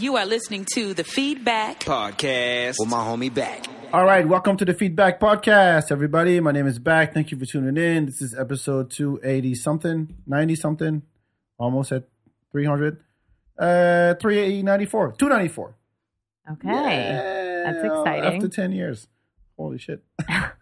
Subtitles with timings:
[0.00, 3.64] You are listening to the FeedBak Podcast with my homie Bak.
[3.92, 6.40] All right, welcome to the FeedBak Podcast, everybody.
[6.40, 7.14] My name is Bak.
[7.14, 8.06] Thank you for tuning in.
[8.06, 11.02] This is episode 280 something, 90 something,
[11.58, 12.08] almost at
[12.52, 12.98] 300.
[13.58, 15.74] Uh, 394, 294.
[16.52, 16.68] Okay.
[16.68, 18.34] Yeah, That's exciting.
[18.34, 19.06] After 10 years.
[19.56, 20.02] Holy shit.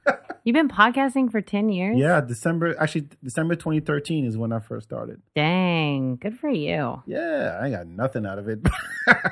[0.45, 1.97] You've been podcasting for 10 years?
[1.97, 5.23] yeah, December, actually, December 2013 is when I first started.
[5.37, 6.17] Dang.
[6.17, 7.01] Good for you.
[7.07, 8.61] Yeah, I got nothing out of it.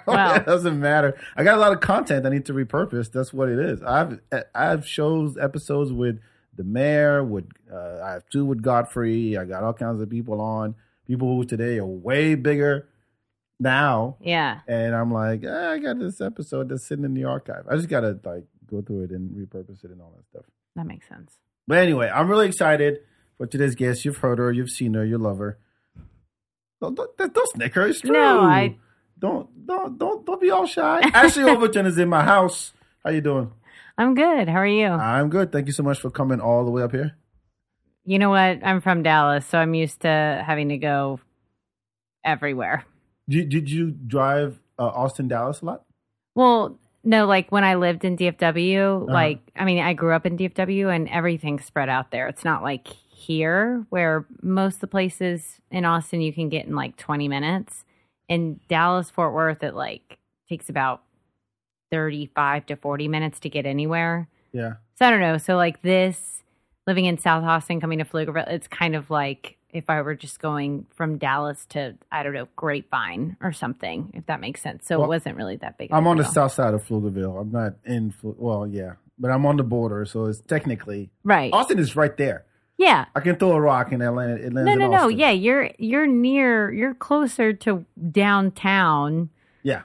[0.06, 1.16] Well- it doesn't matter.
[1.36, 3.10] I got a lot of content I need to repurpose.
[3.12, 3.80] That's what it is.
[3.82, 6.18] I've I have shows episodes with
[6.56, 7.22] the mayor.
[7.22, 9.38] With uh, I have two with Godfrey.
[9.38, 10.74] I got all kinds of people on.
[11.06, 12.88] People who today are way bigger
[13.60, 14.60] now, Yeah.
[14.66, 17.64] and I'm like, "Ah, I got this episode that's sitting in the archive.
[17.70, 20.44] I just gotta like go through it and repurpose it and all that stuff.
[20.76, 21.32] That makes sense.
[21.66, 22.98] But anyway, I'm really excited
[23.36, 24.04] for today's guest.
[24.04, 25.58] You've heard her, you've seen her, you love her.
[26.80, 27.86] Don't, don't, don't snicker.
[27.86, 28.12] It's true.
[28.12, 28.76] No, I-
[29.18, 31.00] don't don't don't don't be all shy.
[31.12, 32.72] Ashley Overton is in my house.
[33.04, 33.52] How you doing?
[33.98, 34.48] I'm good.
[34.48, 34.86] How are you?
[34.86, 35.52] I'm good.
[35.52, 37.16] Thank you so much for coming all the way up here.
[38.06, 38.64] you know what?
[38.64, 41.20] I'm from Dallas, so I'm used to having to go
[42.24, 42.84] everywhere.
[43.28, 45.84] Did, did you drive uh, Austin Dallas a lot?
[46.34, 49.12] Well, no, like when I lived in DFW, Uh-huh.
[49.12, 52.28] like, I mean, I grew up in DFW and everything's spread out there.
[52.28, 56.74] It's not like here where most of the places in Austin you can get in
[56.74, 57.84] like 20 minutes.
[58.28, 61.02] In Dallas, Fort Worth, it like takes about
[61.90, 64.28] 35 to 40 minutes to get anywhere.
[64.52, 64.74] Yeah.
[64.96, 65.38] So I don't know.
[65.38, 66.42] So like this,
[66.86, 70.40] living in South Austin, coming to Pflugerville, it's kind of like if I were just
[70.40, 74.86] going from Dallas to I don't know Grapevine or something, if that makes sense.
[74.86, 75.90] So Well, it wasn't really that big.
[75.92, 77.40] I'm on the south side of Pflugerville.
[77.40, 78.14] I'm not in.
[78.22, 81.52] Well, yeah, but I'm on the border, so it's technically right.
[81.52, 82.44] Austin is right there.
[82.78, 83.04] Yeah.
[83.14, 84.36] I can throw a rock in Atlanta.
[84.36, 85.08] It lands No, in no, no.
[85.08, 86.72] Yeah, you're you're near.
[86.72, 89.28] You're closer to downtown,
[89.62, 89.82] yeah.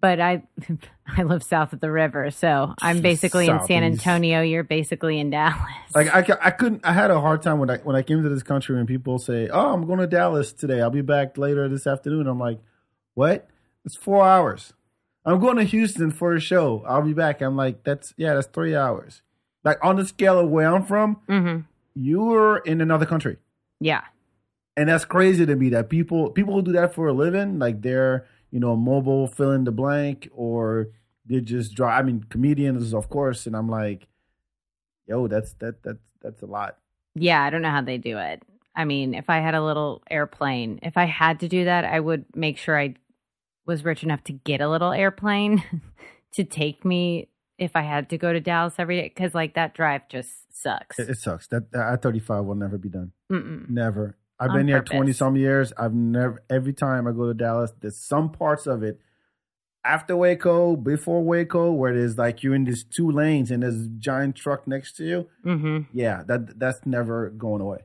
[0.00, 0.42] but I
[1.08, 3.82] I live south of the river, so I'm basically in San.
[3.82, 4.42] Antonio.
[4.42, 5.60] You're basically in Dallas.
[5.94, 6.84] Like I, I couldn't.
[6.84, 9.18] I had a hard time when I when I came to this country and people
[9.18, 10.80] say, "Oh, I'm going to Dallas today.
[10.80, 12.58] I'll be back later this afternoon." I'm like,
[13.14, 13.48] "What?
[13.84, 14.72] It's four hours.
[15.24, 16.82] I'm going to Houston for a show.
[16.86, 19.22] I'll be back." I'm like, "That's yeah, that's three hours."
[19.64, 21.58] Like on the scale of where I'm from, hmm
[21.98, 23.38] you're in another country,
[23.80, 24.02] Yeah.
[24.76, 25.70] and that's crazy to me.
[25.70, 29.52] That people people who do that for a living, like they're you know mobile, fill
[29.52, 30.88] in the blank, or
[31.28, 31.88] they just draw.
[31.88, 34.08] I mean, comedians, of course, and I'm like,
[35.06, 36.78] "Yo, that's that that that's a lot."
[37.14, 38.42] Yeah, I don't know how they do it.
[38.74, 41.98] I mean, if I had a little airplane, if I had to do that, I
[41.98, 42.94] would make sure I
[43.66, 45.62] was rich enough to get a little airplane
[46.34, 47.28] to take me
[47.58, 49.08] if I had to go to Dallas every day.
[49.08, 50.98] Cause like that drive just sucks.
[50.98, 51.46] It, it sucks.
[51.48, 53.12] That I thirty five will never be done.
[53.32, 53.68] Mm-mm.
[53.70, 54.16] Never.
[54.38, 55.72] I've On been here twenty some years.
[55.78, 56.42] I've never.
[56.50, 59.00] Every time I go to Dallas, there's some parts of it
[59.86, 63.88] after Waco, before Waco, where there's like you're in these two lanes and there's a
[63.98, 65.28] giant truck next to you.
[65.42, 67.84] hmm Yeah, that that's never going away.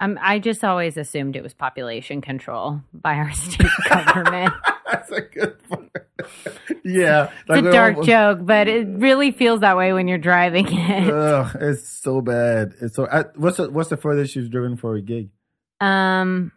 [0.00, 4.52] Um, I just always assumed it was population control by our state government.
[4.92, 5.90] that's a good point.
[6.84, 11.08] yeah, It's a dark joke, but it really feels that way when you're driving it.
[11.10, 12.74] Ugh, it's so bad.
[12.80, 13.08] It's so.
[13.08, 15.30] I, what's the what's the furthest you've driven for a gig?
[15.80, 16.52] Um,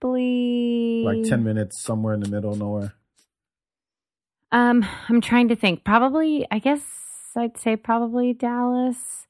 [0.00, 2.94] probably Like ten minutes somewhere in the middle of nowhere.
[4.54, 5.82] Um, I'm trying to think.
[5.84, 6.80] Probably, I guess
[7.36, 9.26] I'd say probably Dallas.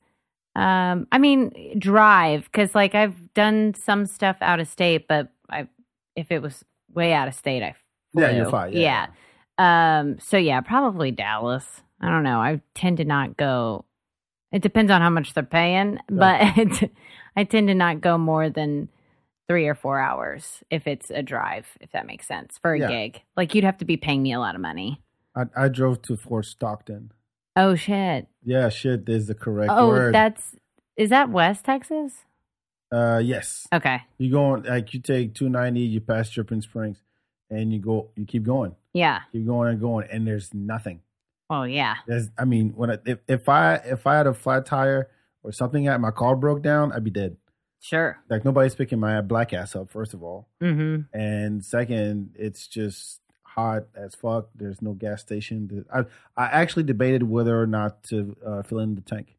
[0.55, 5.67] Um, I mean, drive because like I've done some stuff out of state, but I
[6.15, 6.63] if it was
[6.93, 7.75] way out of state, I
[8.13, 8.23] flew.
[8.23, 8.73] Yeah, you're fine.
[8.73, 9.07] Yeah.
[9.59, 9.99] Yeah.
[10.01, 10.19] Um.
[10.21, 11.83] So yeah, probably Dallas.
[12.01, 12.39] I don't know.
[12.39, 13.87] I tend to not go.
[14.53, 16.41] It depends on how much they're paying, but
[17.37, 18.89] I tend to not go more than
[19.49, 22.89] three or four hours if it's a drive, if that makes sense for a Yeah.
[22.89, 23.23] gig.
[23.37, 25.01] Like you'd have to be paying me a lot of money.
[25.37, 27.13] I, I drove to Fort Stockton.
[27.57, 28.27] Oh shit!
[28.43, 30.15] Yeah, shit is the correct Oh, word.
[30.15, 30.57] that's
[30.97, 32.13] is that West Texas?
[32.93, 33.67] uh yes.
[33.73, 37.03] Okay, You go on like you take two ninety, you pass Dripping Springs,
[37.51, 38.77] and you go you keep going.
[38.93, 39.21] yeah.
[39.33, 41.01] Keep going and going and there's nothing.
[41.51, 41.97] Oh yeah.
[42.07, 45.09] There's I mean, when I, if if I if I had a flat tire
[45.43, 47.37] or something at my car broke down, I'd be dead.
[47.81, 48.19] Sure.
[48.31, 50.49] Like nobody's picking my black ass up, first of all.
[50.63, 51.17] Mm-hmm.
[51.19, 53.21] And second, it's just
[53.55, 54.49] hot as fuck.
[54.55, 55.85] There's no gas station.
[55.93, 56.01] I
[56.37, 59.37] I actually debated whether or not to uh, fill in the tank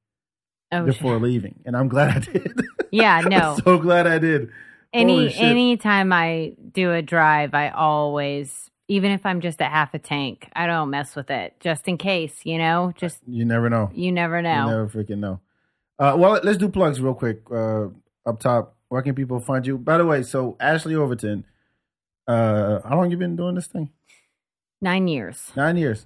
[0.71, 1.21] Oh before shit.
[1.23, 2.61] leaving, and I'm glad I did.
[2.91, 3.53] Yeah, no.
[3.53, 4.49] I'm so glad I did.
[4.93, 5.41] Any shit.
[5.41, 10.47] anytime I do a drive, I always even if I'm just at half a tank,
[10.55, 12.41] I don't mess with it just in case.
[12.45, 13.89] You know, just You never know.
[13.93, 14.67] you never You know.
[14.67, 15.39] never freaking know.
[15.97, 17.41] Uh, well, let's do plugs real quick.
[17.51, 17.87] Uh,
[18.25, 19.77] up top, where can people find you?
[19.77, 21.45] By the way, so Ashley Overton,
[22.27, 23.89] Uh, how long you been doing this thing?
[24.81, 25.51] Nine years.
[25.55, 26.05] Nine years.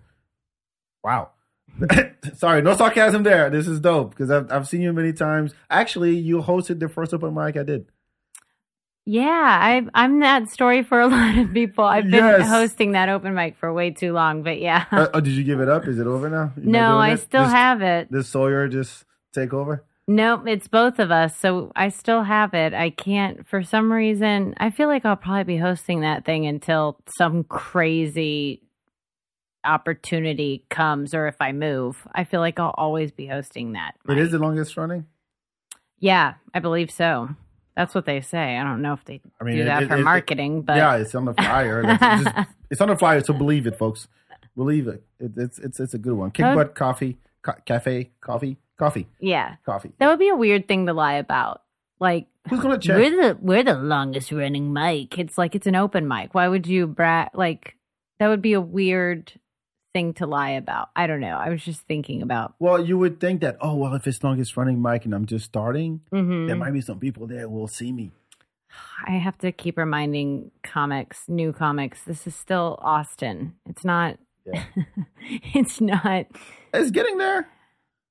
[1.03, 1.31] Wow.
[2.35, 3.49] Sorry, no sarcasm there.
[3.49, 5.53] This is dope because I've I've seen you many times.
[5.69, 7.85] Actually, you hosted the first open mic I did.
[9.05, 9.23] Yeah,
[9.61, 11.83] I, I'm that story for a lot of people.
[11.83, 12.47] I've been Yes.
[12.47, 14.85] hosting that open mic for way too long, but yeah.
[14.91, 15.87] Uh, oh, did you give it up?
[15.87, 16.51] Is it over now?
[16.57, 17.17] You're no, I it?
[17.21, 18.11] still Does- have it.
[18.11, 19.83] Does Sawyer just take over?
[20.11, 21.37] Nope, it's both of us.
[21.37, 22.73] So I still have it.
[22.73, 26.99] I can't, for some reason, I feel like I'll probably be hosting that thing until
[27.15, 28.63] some crazy
[29.63, 32.07] opportunity comes or if I move.
[32.11, 33.93] I feel like I'll always be hosting that.
[34.09, 35.05] It is the longest running.
[35.99, 37.29] Yeah, I believe so.
[37.75, 38.57] That's what they say.
[38.57, 40.77] I don't know if they I mean, do it- that it- for it- marketing, but
[40.77, 41.83] yeah, it's on the flyer.
[41.83, 44.07] Just- it's on the flyer, so believe it, folks.
[44.55, 45.03] Believe it.
[45.19, 46.31] it it's it's it's a good one.
[46.31, 47.19] Kick butt coffee,
[47.53, 49.55] ca- cafe, coffee, coffee, yeah.
[49.65, 49.91] coffee.
[49.99, 51.61] That would be a weird thing to lie about.
[51.99, 52.95] Like Who's gonna check?
[52.95, 55.17] we're the we're the longest running mic.
[55.19, 56.33] It's like it's an open mic.
[56.33, 57.31] Why would you brat?
[57.33, 57.75] Like
[58.19, 59.33] that would be a weird
[59.93, 60.89] thing to lie about.
[60.95, 61.35] I don't know.
[61.37, 62.53] I was just thinking about.
[62.59, 63.57] Well, you would think that.
[63.59, 66.47] Oh well, if it's longest running mic and I'm just starting, Mhm.
[66.47, 68.11] there might be some people there who will see me.
[69.05, 72.03] I have to keep reminding comics, new comics.
[72.03, 73.55] This is still Austin.
[73.67, 74.19] It's not.
[74.45, 74.63] Yeah.
[75.53, 76.27] it's not.
[76.73, 77.47] It's getting there.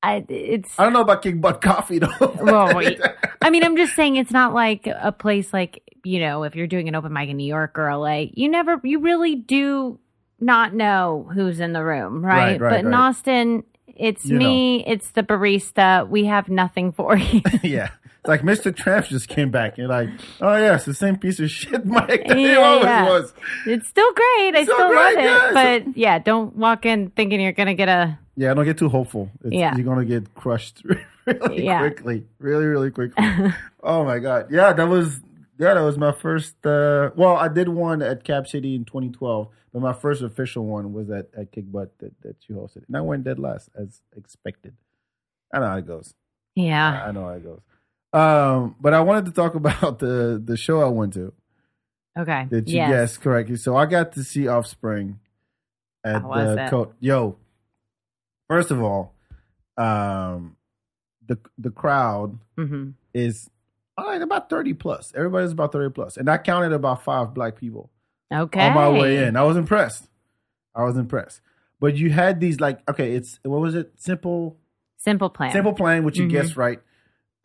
[0.03, 0.25] I.
[0.29, 0.79] It's.
[0.79, 2.09] I don't know about kick butt coffee though.
[2.41, 3.01] Well, wait.
[3.43, 6.67] I mean, I'm just saying it's not like a place like, you know, if you're
[6.67, 9.99] doing an open mic in New York or LA, you never, you really do
[10.41, 12.53] not know who's in the room, right?
[12.53, 13.09] Right, right, but in right.
[13.09, 13.65] Austin,
[13.99, 16.09] it's You me, it's the barista.
[16.09, 17.43] We have nothing for you.
[17.63, 17.91] yeah.
[18.29, 18.75] Like Mr.
[18.77, 19.77] Tramp just came back.
[19.79, 20.11] You're like,
[20.41, 23.09] oh yeah, it's the same piece of shit Mike that he Yeah, always yeah.
[23.09, 23.33] was.
[23.67, 24.55] it's still great.
[24.55, 25.55] I Still still love it.
[25.87, 28.89] But yeah, don't walk in thinking you're going to get a, Yeah, don't get too
[28.91, 29.31] hopeful.
[29.43, 29.75] It's, Yeah.
[29.75, 30.83] You're gonna get crushed
[31.27, 31.81] really Yeah.
[31.81, 32.27] quickly.
[32.39, 33.25] Really, really quickly.
[33.83, 34.49] oh my god.
[34.51, 35.21] Yeah, that was
[35.59, 39.09] yeah, that was my first uh well, I did one at Cap City in twenty
[39.11, 42.85] twelve, but my first official one was at, at Kick Butt that, that you hosted.
[42.87, 44.75] And I went dead last as expected.
[45.53, 46.15] I know how it goes.
[46.55, 47.05] yeah.
[47.07, 47.61] I know how it goes.
[48.13, 51.33] Um, but I wanted to talk about the the show I went to
[52.19, 52.47] Okay.
[52.51, 52.91] that you yes.
[52.91, 53.57] guessed correctly.
[53.57, 55.21] So I got to see Offspring
[56.05, 56.95] at the coat.
[57.01, 57.37] Yo,
[58.49, 59.15] first of all,
[59.77, 60.57] um,
[61.27, 63.49] the the crowd hmm is
[63.97, 65.13] uh, like about thirty plus.
[65.15, 67.91] Everybody's about thirty plus, and I counted about five black people
[68.33, 68.61] Okay.
[68.61, 69.37] on my way in.
[69.37, 70.09] I was impressed.
[70.75, 71.41] I was impressed.
[71.81, 73.93] But you had these like okay, it's what was it?
[73.97, 74.57] Simple
[74.97, 75.53] Simple plan.
[75.53, 76.31] simple plan, which you Mhm.
[76.31, 76.81] guessed right.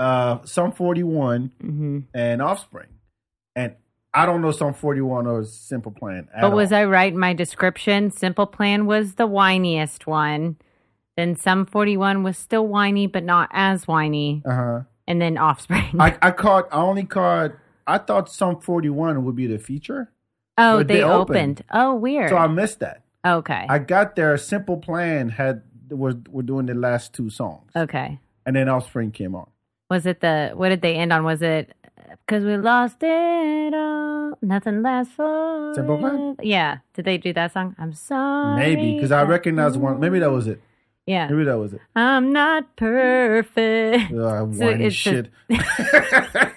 [0.04, 2.90] Uh, Sum forty one hmm and Offspring,
[3.56, 3.76] and
[4.14, 6.28] I don't know Sum forty one or Simple Plan.
[6.36, 6.80] At But was all.
[6.80, 8.12] I right in my description?
[8.12, 10.58] Simple Plan was the whiniest one.
[11.16, 14.42] Then Sum 41 was still whiny, but not as whiny.
[14.46, 14.80] Uh huh.
[15.08, 15.96] And then Offspring.
[16.00, 16.68] I, I caught.
[16.72, 17.52] I only caught.
[17.88, 20.12] I thought Sum forty one would be the feature,
[20.58, 21.38] oh, they, they opened.
[21.38, 21.64] opened.
[21.72, 22.30] Oh, weird.
[22.30, 23.04] so I missed that.
[23.26, 23.66] okay.
[23.70, 24.36] I got there.
[24.38, 28.20] Simple Plan had was were doing the last two songs, okay.
[28.46, 29.48] and then Offspring came on.
[29.94, 31.24] Was it the, what did they end on?
[31.24, 31.72] Was it,
[32.25, 35.74] because we lost it all, nothing lasts for.
[35.75, 36.78] Simple Yeah.
[36.95, 37.75] Did they do that song?
[37.78, 38.56] I'm sorry.
[38.60, 40.00] Maybe because I recognize one.
[40.00, 40.60] Maybe that was it.
[41.06, 41.28] Yeah.
[41.28, 41.81] Maybe that was it.
[41.95, 44.12] I'm not perfect.
[44.12, 45.30] Uh, So whiny it's a- shit.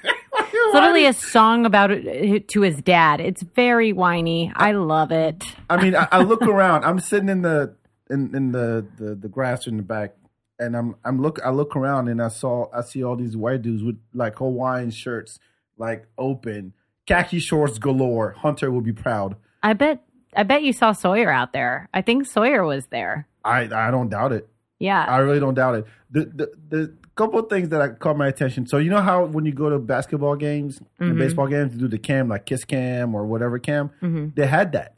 [0.59, 3.21] It's literally a song about it to his dad.
[3.21, 4.53] It's very whiny.
[4.56, 5.44] I love it.
[5.71, 6.85] I mean, I, I look around.
[6.85, 7.75] I'm sitting in the
[8.11, 10.14] in, in the, the the grass in the back,
[10.59, 13.63] and I'm I'm look I look around and I saw I see all these white
[13.63, 15.39] dudes with like Hawaiian shirts,
[15.77, 16.73] like open
[17.07, 18.33] khaki shorts galore.
[18.33, 19.37] Hunter would be proud.
[19.63, 20.03] I bet.
[20.35, 21.89] I bet you saw Sawyer out there.
[21.95, 23.27] I think Sawyer was there.
[23.45, 24.49] I I don't doubt it.
[24.79, 25.05] Yeah.
[25.05, 25.87] I really don't doubt it.
[26.11, 28.67] The the the couple of things that I caught my attention.
[28.67, 31.19] So you know how when you go to basketball games and mm-hmm.
[31.19, 33.89] baseball games, you do the cam like kiss cam or whatever cam.
[34.03, 34.29] Mm-hmm.
[34.35, 34.95] They had that.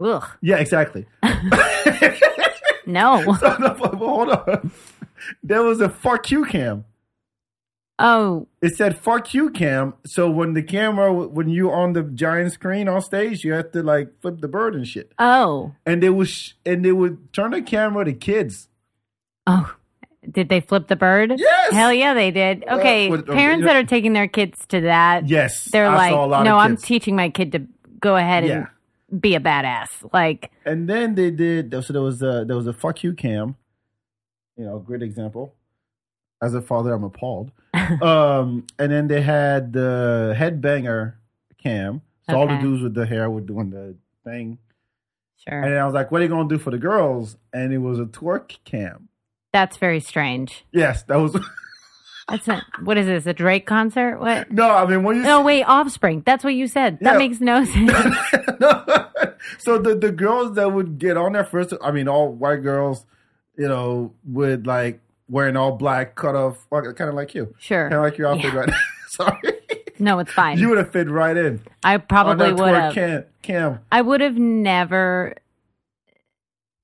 [0.00, 0.24] Ugh.
[0.42, 1.06] Yeah, exactly.
[2.88, 3.22] No.
[3.38, 4.70] So, no, but hold on.
[5.42, 6.84] There was a fuck you cam.
[7.98, 8.46] Oh.
[8.62, 9.94] It said fuck you cam.
[10.06, 13.82] So when the camera, when you on the giant screen on stage, you have to
[13.82, 15.12] like flip the bird and shit.
[15.18, 15.74] Oh.
[15.84, 18.68] And they was and they would turn the camera to kids.
[19.46, 19.74] Oh.
[20.30, 21.34] Did they flip the bird?
[21.38, 21.72] Yes.
[21.72, 22.64] Hell yeah, they did.
[22.68, 23.08] Okay.
[23.08, 26.12] with- uh, parents you that are taking their kids to that, Yes, they're I like,
[26.12, 27.66] saw a lot no, I'm teaching my kid to
[28.00, 28.66] go ahead and
[29.20, 29.88] be a badass.
[30.12, 31.72] Like, And then they did.
[31.84, 33.56] So there was a there was a fuck you cam.
[34.56, 35.54] You know, great example.
[36.42, 37.50] As a father, I'm appalled.
[38.02, 41.14] um, and then they had the headbanger
[41.62, 42.02] cam.
[42.28, 44.58] So all the dudes with the hair were doing the thing.
[45.48, 45.62] sure.
[45.62, 47.98] And I was like, "What are you gonna do for the girls?" And it was
[47.98, 49.08] a twerk cam.
[49.52, 50.64] That's very strange.
[50.72, 51.34] Yes, that was.
[52.28, 53.26] That's a, what is this?
[53.26, 54.18] A Drake concert?
[54.20, 54.50] What?
[54.52, 56.22] No, I mean when you No, wait, Offspring.
[56.26, 56.98] That's what you said.
[57.00, 57.18] That Yeah.
[57.18, 57.90] makes no sense.
[58.60, 58.84] no.
[59.58, 63.06] so the the girls that would get on there first, I mean, all white girls,
[63.56, 67.84] you know, would like wearing all black, cut off, kind of like you, Sure.
[67.88, 68.60] kind of like your outfit Yeah.
[68.60, 68.70] right.
[69.08, 69.52] Sorry,
[69.98, 70.58] No, it's fine.
[70.58, 71.60] you would have fit right in.
[71.82, 72.94] I probably would have.
[72.94, 73.80] Cam, cam.
[73.90, 75.34] I would have never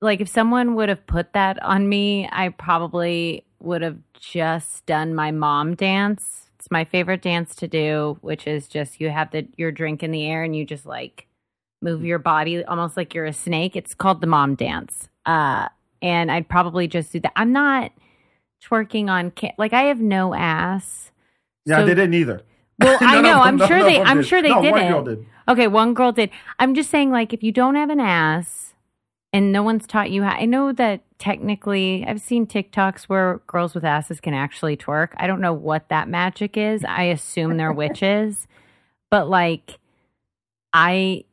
[0.01, 5.13] like if someone would have put that on me, I probably would have just done
[5.15, 6.49] my mom dance.
[6.57, 10.11] It's my favorite dance to do, which is just you have the your drink in
[10.11, 11.27] the air and you just like
[11.81, 13.75] move your body almost like you're a snake.
[13.75, 15.09] It's called the mom dance.
[15.25, 15.67] Uh
[16.01, 17.33] and I'd probably just do that.
[17.35, 17.91] I'm not
[18.63, 21.11] twerking on ca- like I have no ass.
[21.65, 22.41] Yeah, So- they didn't either.
[22.79, 23.39] Well, I know.
[23.41, 24.01] I'm them- sure none of they.
[24.01, 24.25] I'm did.
[24.27, 24.89] sure they did one it.
[24.89, 25.25] girl did.
[25.47, 26.29] Okay, one girl did.
[26.59, 28.64] I'm just saying, like, if you don't have an ass
[29.35, 33.75] and no one's taught you how, I know that technically, I've seen TikToks where girls
[33.75, 35.09] with asses can actually twerk.
[35.17, 36.83] I don't know what that magic is.
[36.83, 38.47] I assume they're witches,
[39.11, 39.77] but like,
[40.73, 41.25] I.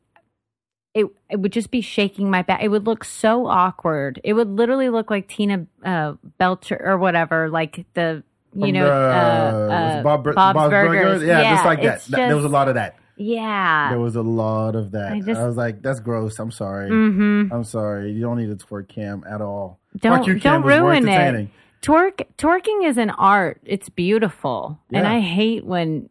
[0.93, 2.61] It, it would just be shaking my back.
[2.61, 4.21] It would look so awkward.
[4.23, 8.21] It would literally look like Tina uh, Belcher or whatever, like the
[8.53, 11.23] you From know the- uh, uh, Bob, Bob's, Bob's Burgers.
[11.23, 12.03] Yeah, just like that.
[12.05, 12.97] That- There was a lot of that.
[13.17, 13.89] Yeah.
[13.89, 15.11] There was a lot of that.
[15.13, 16.39] I I, was like, that's gross.
[16.39, 16.89] I'm sorry.
[16.89, 18.11] hmm I'm sorry.
[18.11, 19.79] You don't need a twerk cam at all.
[19.99, 21.49] Don't don't ruin it.
[21.81, 23.59] Twerk twerking is an art.
[23.65, 26.09] It's beautiful, and I hate when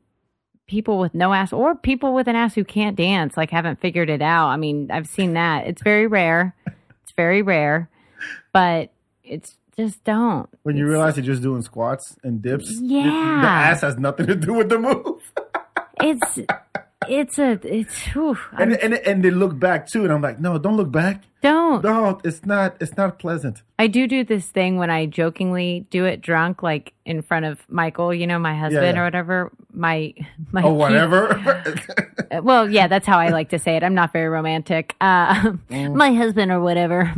[0.68, 4.08] people with no ass or people with an ass who can't dance like haven't figured
[4.10, 4.48] it out.
[4.48, 5.66] I mean, I've seen that.
[5.66, 6.54] It's very rare.
[7.02, 7.88] It's very rare,
[8.52, 8.92] but
[9.24, 10.48] it's just don't.
[10.62, 13.40] When you It's- realize you're just doing squats and dips, Yeah.
[13.42, 15.22] the ass has nothing to do with the move.
[16.02, 16.38] it's
[17.08, 20.58] it's a it's whew, and, and and they look back too, and I'm like, no,
[20.58, 21.24] don't look back.
[21.42, 21.82] don't.
[21.82, 22.20] Don't.
[22.24, 22.76] It's not.
[22.80, 23.62] It's not pleasant.
[23.78, 27.60] I do do this thing when I jokingly do it drunk, like in front of
[27.68, 29.00] Michael, you know, my husband yeah.
[29.00, 29.52] or whatever.
[29.72, 30.14] My
[30.50, 31.62] my cute- whatever.
[32.42, 33.82] Well, yeah, that's how I like to say it.
[33.82, 34.96] I'm not very romantic.
[35.00, 35.94] Uh, Mm.
[35.94, 37.12] My husband or whatever,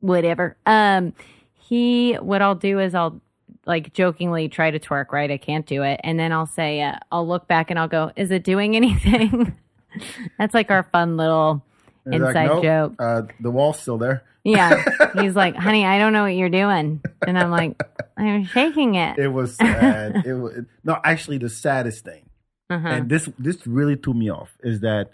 [0.00, 0.56] whatever.
[0.66, 1.14] Um,
[1.58, 3.20] he, what I'll do is I'll
[3.66, 5.12] like jokingly try to twerk.
[5.12, 7.88] Right, I can't do it, and then I'll say, uh, I'll look back and I'll
[7.88, 9.56] go, "Is it doing anything?"
[10.38, 11.62] that's like our fun little
[12.04, 12.94] He's like, inside "Nope, joke.
[12.98, 14.24] Uh, the wall's still there.
[14.44, 14.84] Yeah,
[15.20, 17.80] he's like, "Honey, I don't know what you're doing," and I'm like,
[18.16, 20.26] "I'm shaking it." It was sad.
[20.26, 20.98] it was no.
[21.02, 22.28] Actually, the saddest thing,
[22.68, 22.86] Uh-huh.
[22.88, 25.10] and this this really threw me off, is that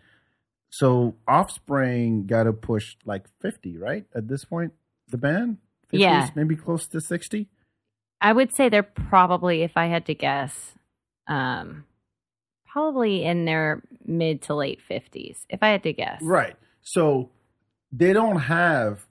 [0.70, 4.04] so Offspring got to push like fifty, right?
[4.14, 4.72] At this point,
[5.08, 5.58] the band,
[5.92, 6.28] 50s, Yeah.
[6.34, 7.48] maybe close to sixty.
[8.20, 10.74] I would say they're probably, if I had to guess,
[11.26, 11.84] um,
[12.66, 15.46] probably in their mid to late fifties.
[15.48, 16.56] If I had to guess, Right.
[16.82, 17.30] So
[17.92, 19.06] they don't have.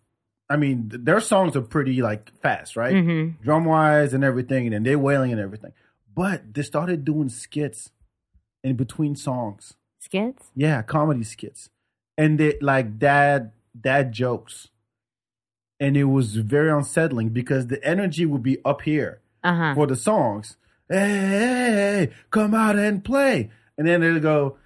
[0.50, 2.94] I mean, th- their songs are pretty like fast, right?
[2.94, 3.44] Mm-hmm.
[3.44, 5.74] Drum wise and everything, and they're wailing and everything.
[6.16, 7.92] But they started doing skits
[8.64, 9.76] in between songs.
[10.00, 10.50] Skits.
[10.56, 11.70] Yeah, comedy skits,
[12.18, 14.70] and they like dad dad jokes,
[15.80, 19.76] and it was very unsettling because the energy would be up here Uh huh.
[19.76, 20.58] for the songs.
[20.90, 21.72] Hey, hey,
[22.08, 24.58] hey, come out and play, and then they'll go,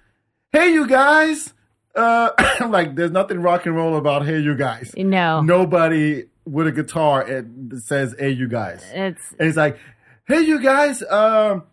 [0.52, 1.52] "Hey, you guys."
[1.94, 2.30] Uh,
[2.68, 7.26] like, there's nothing rock and roll about "Hey, you guys." No, Nobody with a guitar
[7.28, 7.46] it
[7.82, 9.78] says "Hey, you guys." it's And it's like,
[10.26, 11.64] "Hey, you guys, um,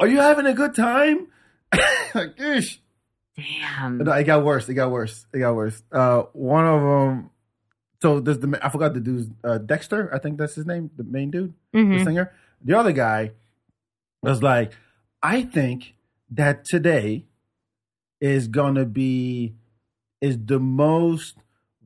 [0.00, 1.28] are you having a good time?"
[2.14, 2.80] like, ish.
[3.36, 3.98] damn.
[3.98, 4.68] No, it got worse.
[4.68, 5.26] It got worse.
[5.32, 5.80] It got worse.
[5.92, 7.30] Uh, one of them.
[8.04, 10.12] So there's the I forgot the dude's uh, Dexter.
[10.14, 10.90] I think that's his name.
[10.94, 12.04] The main dude, the Mhm.
[12.04, 12.32] singer.
[12.62, 13.30] The other guy
[14.22, 14.72] was like,
[15.22, 15.94] I think
[16.30, 17.24] that today
[18.20, 19.54] is gonna be
[20.20, 21.38] is the most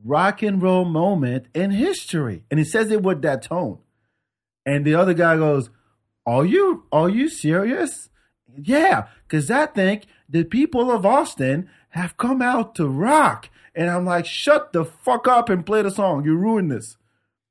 [0.03, 3.77] rock and roll moment in history, and he says it with that tone.
[4.65, 5.69] And the other guy goes,
[6.25, 8.09] "Are you are you serious?"
[8.57, 13.49] Yeah, because I think the people of Austin have come out to rock.
[13.75, 16.25] And I'm like, shut the fuck up and play the song.
[16.25, 16.97] You ruined this.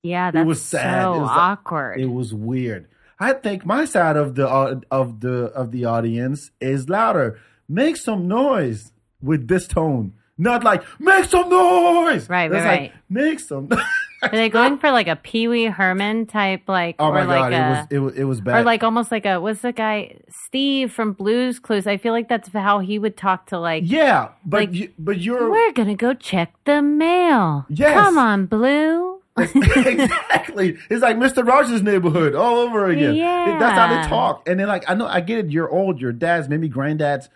[0.03, 1.03] Yeah, that's was sad.
[1.03, 2.01] so It was like- awkward.
[2.01, 2.89] It was weird.
[3.21, 7.39] I think my side of the uh, of the of the audience is louder.
[7.69, 10.13] Make some noise with this tone.
[10.37, 12.29] Not like make some noise.
[12.29, 12.93] Right, right, like, right.
[13.09, 13.69] Make some.
[14.23, 17.53] Are they going for like a Pee Wee Herman type, like, oh or my like
[17.53, 18.61] god, a, it was it was it was bad.
[18.61, 21.87] or like almost like a what's the guy Steve from Blues Clues?
[21.87, 25.19] I feel like that's how he would talk to like, yeah, but like, you, but
[25.19, 27.67] you're we're gonna go check the mail.
[27.69, 27.95] Yes.
[27.95, 29.21] come on, Blue.
[29.39, 30.77] exactly.
[30.91, 31.47] It's like Mr.
[31.47, 33.15] Rogers' neighborhood all over again.
[33.15, 33.57] Yeah.
[33.59, 34.49] That's how they talk.
[34.49, 37.29] And then like I know I get it, you're old, your dads, maybe granddads.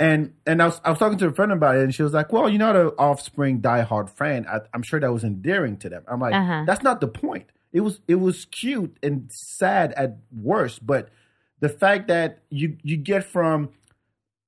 [0.00, 2.12] And and I was I was talking to a friend about it and she was
[2.14, 4.46] like, Well, you're not an offspring diehard fan.
[4.48, 6.02] I, I'm sure that was endearing to them.
[6.08, 6.64] I'm like, Uh-huh.
[6.66, 7.50] that's not the point.
[7.72, 11.10] It was it was cute and sad at worst, but
[11.60, 13.68] the fact that you you get from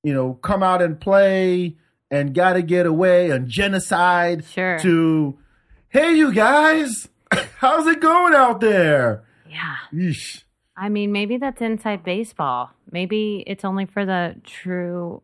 [0.02, 1.76] you know come out and play
[2.10, 4.78] and gotta get away and genocide Sure.
[4.80, 5.38] to
[5.90, 7.08] hey you guys
[7.58, 9.76] how's it going out there Yeah.
[9.92, 10.44] Yeesh.
[10.74, 12.70] I mean, maybe that's inside baseball.
[12.90, 15.22] Maybe it's only for the true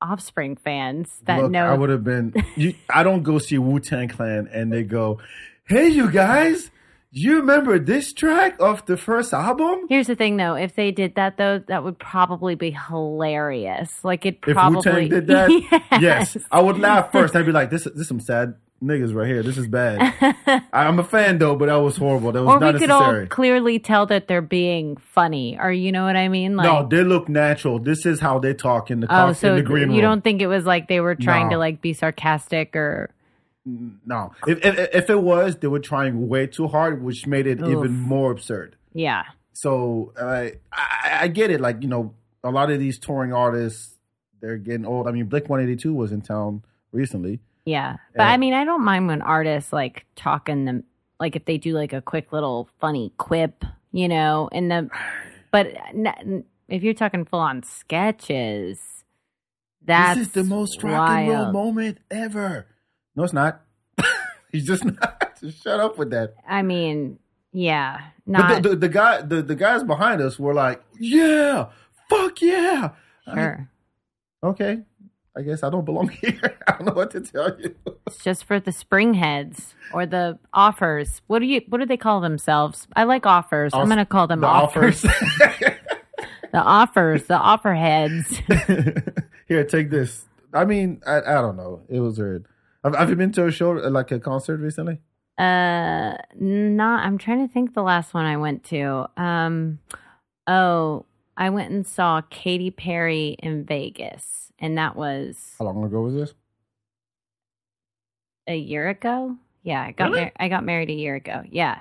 [0.00, 1.66] offspring fans that Look, know.
[1.66, 2.34] I would have been.
[2.56, 5.20] You, I don't go see Wu Tang Clan and they go,
[5.68, 6.70] "Hey, you guys,
[7.10, 10.54] you remember this track off the first album?" Here's the thing, though.
[10.54, 14.04] If they did that, though, that would probably be hilarious.
[14.04, 15.50] Like it If probably Wu Tang did that,
[16.00, 16.34] yes.
[16.34, 17.36] yes, I would laugh first.
[17.36, 19.42] I'd be like, "This, this is some sad niggas right here.
[19.42, 20.14] This is bad."
[20.72, 22.32] I'm a fan though, but that was horrible.
[22.32, 25.58] That was Or not we could all clearly tell that they're being funny.
[25.60, 26.56] Or you know what I mean?
[26.56, 27.78] Like, no, they look natural.
[27.78, 30.40] This is how they talk in the oh, so in the green you don't think
[30.42, 31.52] it was like they were trying No.
[31.54, 33.10] to like be sarcastic or
[34.06, 37.60] no, if, if if it was, they were trying way too hard, which made it
[37.60, 37.68] Oof.
[37.68, 38.76] even more absurd.
[38.94, 41.60] yeah, So uh, I, I get it.
[41.60, 43.98] Like you know, a lot of these touring artists,
[44.40, 45.06] they're getting old.
[45.06, 47.40] I mean, Blink One Eighty Two was in town recently.
[47.68, 47.96] Yeah.
[48.14, 48.30] But Yeah.
[48.32, 50.84] I mean, I don't mind when artists like talking them,
[51.20, 54.90] like if they do like a quick little funny quip, you know, and the.
[55.50, 58.78] But n- if you're talking full on sketches,
[59.84, 62.66] that's this is the most rock and roll moment ever.
[63.16, 63.62] No, it's not.
[64.52, 65.38] He's just not.
[65.40, 66.34] Just shut up with that.
[66.46, 67.18] I mean,
[67.52, 71.68] yeah, not the, the, the guy, the, the guys behind us were like, "Yeah,
[72.10, 72.90] fuck yeah."
[73.26, 73.70] I mean, sure.
[74.42, 74.80] okay,
[75.38, 76.58] I guess I don't belong here.
[76.66, 77.74] I don't know what to tell you.
[78.08, 81.22] It's just for the spring heads or the offers.
[81.28, 81.62] What do you?
[81.68, 82.88] What do they call themselves?
[82.96, 83.72] I like offers.
[83.72, 85.04] I'm going to call them the offers.
[85.04, 85.60] offers.
[86.52, 87.24] the offers.
[87.24, 88.36] The offer heads.
[89.48, 90.26] Here, take this.
[90.52, 91.82] I mean, I, I don't know.
[91.88, 92.46] It was weird.
[92.82, 94.98] Have, have you been to a show, like a concert recently?
[95.38, 97.06] uh, not.
[97.06, 97.74] I'm trying to think.
[97.74, 99.08] The last one I went to.
[99.16, 99.78] Um,
[100.48, 101.04] oh,
[101.36, 106.14] I went and saw Katy Perry in Vegas, and that was How long ago was
[106.14, 106.34] this?
[108.46, 109.36] a year ago.
[109.62, 110.20] Yeah, I got Really?
[110.22, 111.42] mar- I got married a year ago.
[111.50, 111.80] Yeah,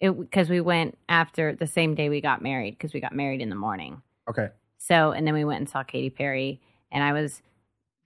[0.00, 3.40] it because we went after the same day we got married because we got married
[3.40, 4.02] in the morning.
[4.28, 4.48] Okay.
[4.78, 7.42] So, and then we went and saw Katy Perry, and I was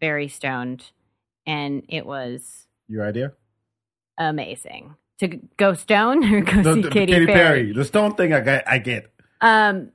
[0.01, 0.91] very stoned,
[1.47, 3.33] and it was Your idea?
[4.19, 7.39] amazing to g- go stone or go The- see the Katy, Katy Perry.
[7.63, 7.73] Perry.
[7.73, 8.69] The Stone thing, I get.
[8.69, 9.11] I get.
[9.41, 9.91] Um,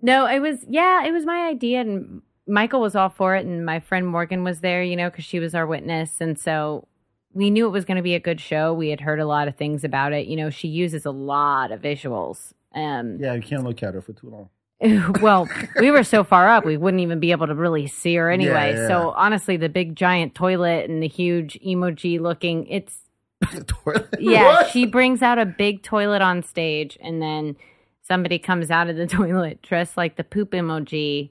[0.00, 3.64] no, it was yeah, it was my idea, and Michael was all for it, and
[3.64, 6.86] my friend Morgan was there, you know, because she was our witness, and so
[7.32, 8.74] we knew it was going to be a good show.
[8.74, 10.26] We had heard a lot of things about it.
[10.26, 12.52] You know, she uses a lot of visuals.
[12.74, 14.48] Um, Yeah, you can't look at her for too long.
[15.20, 18.30] well, we were so far up, we wouldn't even be able to really see her
[18.30, 18.72] anyway.
[18.74, 18.88] Yeah, yeah.
[18.88, 22.98] So honestly, the big giant toilet and the huge emoji looking, it's
[23.66, 24.08] toilet?
[24.18, 24.44] yeah.
[24.44, 24.70] What?
[24.70, 27.56] She brings out a big toilet on stage, and then
[28.02, 31.30] somebody comes out of the toilet dressed like the poop emoji.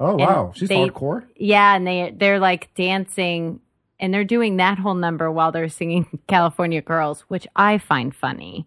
[0.00, 1.26] Oh wow, she's they- hardcore.
[1.36, 3.60] Yeah, and they they're like dancing,
[4.00, 8.66] and they're doing that whole number while they're singing California Girls, which I find funny.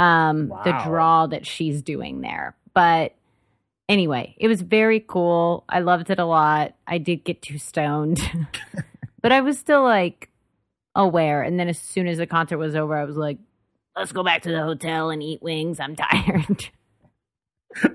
[0.00, 3.14] Um, the draw that she's doing there, but
[3.88, 5.62] anyway, it was very cool.
[5.68, 6.74] I loved it a lot.
[6.84, 8.20] I did get too stoned,
[9.22, 10.30] but I was still like
[10.96, 11.42] aware.
[11.42, 13.38] And then as soon as the concert was over, I was like,
[13.96, 15.78] "Let's go back to the hotel and eat wings.
[15.78, 16.70] I'm tired."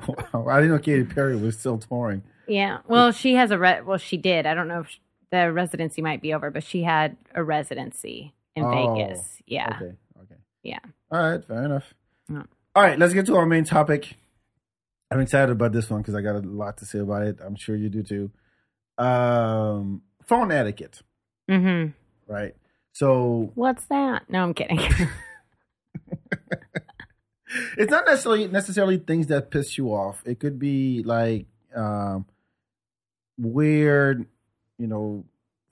[0.08, 2.24] wow, I didn't know Katy Perry was still touring.
[2.50, 2.80] Yeah.
[2.88, 4.46] Well, she has a re- well, she did.
[4.46, 4.98] I don't know if sh
[5.32, 9.42] the residency might be over, but she had a residency in Oh, Vegas.
[9.46, 9.78] Yeah.
[9.80, 9.94] Okay.
[10.24, 10.36] Okay.
[10.64, 10.80] Yeah.
[11.12, 11.46] All right.
[11.46, 11.94] Fair enough.
[12.28, 12.44] Yeah.
[12.76, 12.98] All right.
[12.98, 14.16] Let's get to our main topic.
[15.12, 17.38] I'm excited about this one because I got a lot to say about it.
[17.46, 18.32] I'm sure you do too.
[18.98, 21.02] Um, phone etiquette,
[21.50, 21.92] Mm-hmm.
[22.32, 22.56] right?
[22.92, 24.30] So What's that?
[24.30, 24.80] No, I'm kidding.
[27.78, 30.22] it's not necessarily necessarily things that piss you off.
[30.26, 32.26] It could be like um,
[33.40, 34.26] weird,
[34.78, 35.24] you know,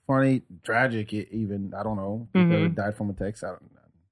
[0.06, 1.12] funny, tragic.
[1.12, 2.28] Even I don't know.
[2.32, 2.74] People Mhm.
[2.74, 3.44] died from a text.
[3.44, 3.70] I don't,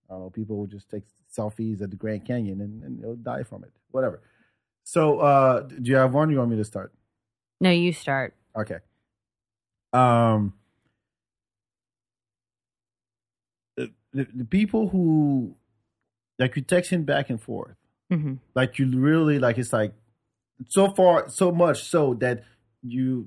[0.08, 0.30] I don't know.
[0.30, 1.04] People just take
[1.36, 3.72] selfies at the Grand Canyon and, and they'll die from it.
[3.90, 4.20] Whatever.
[4.84, 6.30] So, uh, do you have one?
[6.30, 6.92] You want me to start?
[7.60, 8.34] no, you start.
[8.54, 8.78] Okay.
[9.92, 10.52] Um,
[13.76, 15.54] the, the, the people who
[16.38, 17.76] like you texting back and forth
[18.12, 18.34] Mm-hmm.
[18.54, 19.92] like you really like it's like
[20.68, 22.44] so far so much so that
[22.84, 23.26] you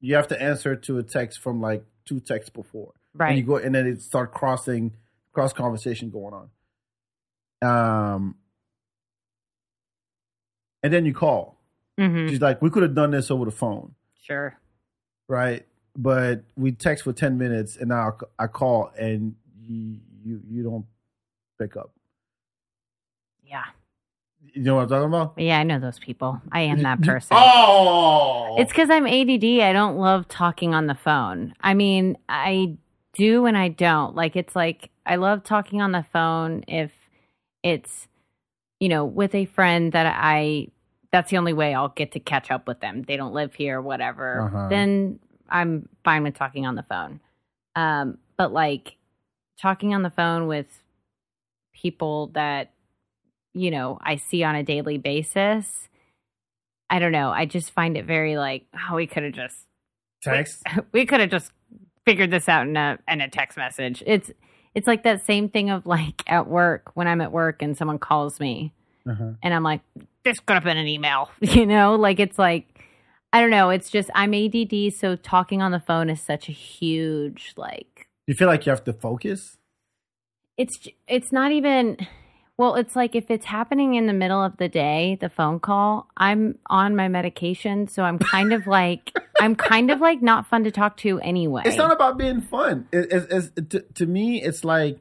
[0.00, 3.30] you have to answer to a text from like two texts before Right.
[3.30, 4.92] and you go and then it start crossing
[5.32, 6.34] cross conversation going
[7.62, 8.34] on um
[10.82, 11.54] and then you call
[11.98, 12.28] Mm-hmm.
[12.28, 14.58] she's like we could have done this over the phone Sure.
[15.28, 15.64] right
[15.96, 19.34] but we text for 10 minutes and now i call and
[19.66, 20.84] you you, you don't
[21.58, 21.90] pick up
[23.46, 23.62] Yeah.
[24.52, 25.34] You know what I'm talking about?
[25.36, 26.40] Yeah, I know those people.
[26.52, 27.36] I am that person.
[27.38, 29.44] Oh, It's because I'm ADD.
[29.60, 31.54] I don't love talking on the phone.
[31.60, 32.76] I mean, I
[33.14, 34.14] do and I don't.
[34.14, 36.92] Like, it's like I love talking on the phone if
[37.62, 38.08] it's,
[38.80, 40.68] you know, with a friend that I,
[41.12, 43.02] that's the only way I'll get to catch up with them.
[43.02, 44.42] They don't live here, whatever.
[44.42, 44.68] Uh-huh.
[44.68, 47.20] Then I'm fine with talking on the phone.
[47.74, 48.96] Um, but like
[49.60, 50.66] talking on the phone with
[51.74, 52.70] people that,
[53.56, 55.88] you know, I see on a daily basis.
[56.90, 57.30] I don't know.
[57.30, 59.56] I just find it very like, oh, we could have just
[60.22, 60.62] text.
[60.92, 61.50] we could have just
[62.04, 64.02] figured this out in a in a text message.
[64.06, 64.30] It's
[64.74, 67.98] it's like that same thing of like at work when I'm at work and someone
[67.98, 68.72] calls me
[69.08, 69.32] Uh-huh.
[69.42, 69.80] and I'm like,
[70.24, 71.94] this could have been an email, you know?
[71.96, 72.66] Like it's like
[73.32, 73.70] I don't know.
[73.70, 78.34] It's just I'm ADD, so talking on the phone is such a huge like You
[78.34, 79.56] feel like you have to focus.
[80.56, 80.76] it's
[81.08, 81.96] it's not even
[82.58, 86.08] well it's like if it's happening in the middle of the day the phone call
[86.16, 90.64] i'm on my medication so i'm kind of like i'm kind of like not fun
[90.64, 92.88] to talk to anyway It's not about being fun.
[92.92, 94.98] It, it's, it's, to, to me, it's like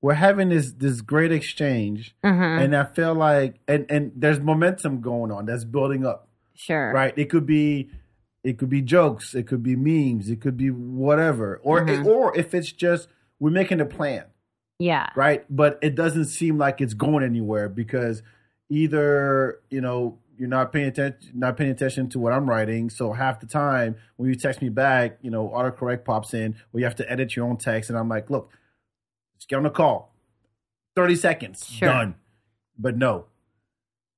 [0.00, 2.62] we're having this this great exchange, Mhm.
[2.62, 6.28] and I feel like and and there's momentum going on that's building up.
[6.54, 7.14] sure Right?
[7.16, 7.90] It could be
[8.42, 12.04] it could be jokes, it could be memes, it could be whatever, or Mhm.
[12.04, 13.08] or if it's just
[13.40, 14.24] we're making a plan.
[14.78, 15.44] Yeah right?
[15.48, 18.22] But it doesn't seem like it's going anywhere because
[18.70, 22.90] either you know you're not paying attention, not paying attention to what I'm writing.
[22.90, 26.80] So half the time when you text me back, you know, autocorrect pops in, or
[26.80, 28.50] you have to edit your own text, and I'm like, look,
[29.36, 30.12] let's get on the call,
[30.96, 31.88] thirty seconds, Sure.
[31.88, 32.14] done.
[32.76, 33.26] But no,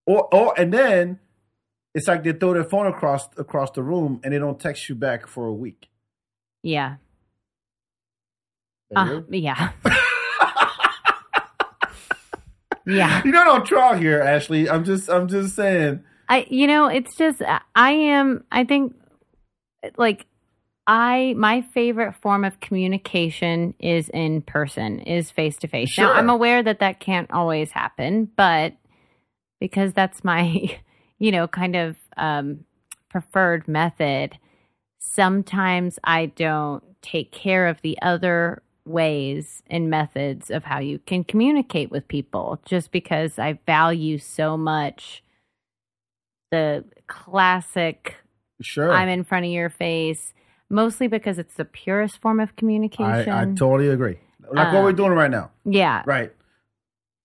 [0.07, 1.19] or or and then
[1.95, 4.95] it's like they throw their phone across across the room and they don't text you
[4.95, 5.90] back for a week.
[6.62, 6.97] yeah
[8.95, 9.71] uh, yeah
[12.87, 14.68] yeah You're not on trial here, Ashley.
[14.68, 16.05] I'm just I'm just saying.
[16.29, 17.42] I you know, it's just
[17.75, 18.94] I am I think
[19.96, 20.27] like
[20.87, 25.99] I my favorite form of communication is in person, is face to face.
[25.99, 28.75] Now I'm aware that that can't always happen, but
[29.61, 30.79] because that's my
[31.18, 32.64] you know kind of um
[33.11, 34.38] preferred method,
[34.99, 41.25] sometimes I don't take care of the other ways and methods of how you can
[41.25, 45.22] communicate with people just because I value so much
[46.51, 48.16] the classic
[48.62, 48.90] Sure.
[48.90, 50.33] I'm in front of your face,
[50.70, 53.31] mostly because it's the purest form of communication.
[53.31, 54.18] I, I totally agree.
[54.51, 55.51] Like what Um, we're doing right now.
[55.66, 56.03] yeah.
[56.07, 56.33] Right.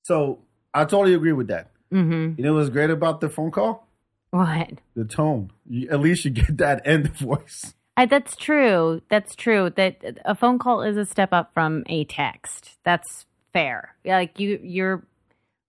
[0.03, 0.39] So
[0.73, 1.69] I totally agree with that.
[1.93, 2.33] Mm-hmm.
[2.37, 3.87] You know what's great about the phone call?
[4.31, 4.71] What?
[4.95, 5.51] The tone.
[5.69, 7.75] You, at least you get that end voice.
[8.01, 9.01] I, that's true.
[9.09, 9.69] That's true.
[9.75, 12.77] That a phone call is a step up from a text.
[12.83, 13.95] That's fair.
[14.05, 15.03] Like you, you're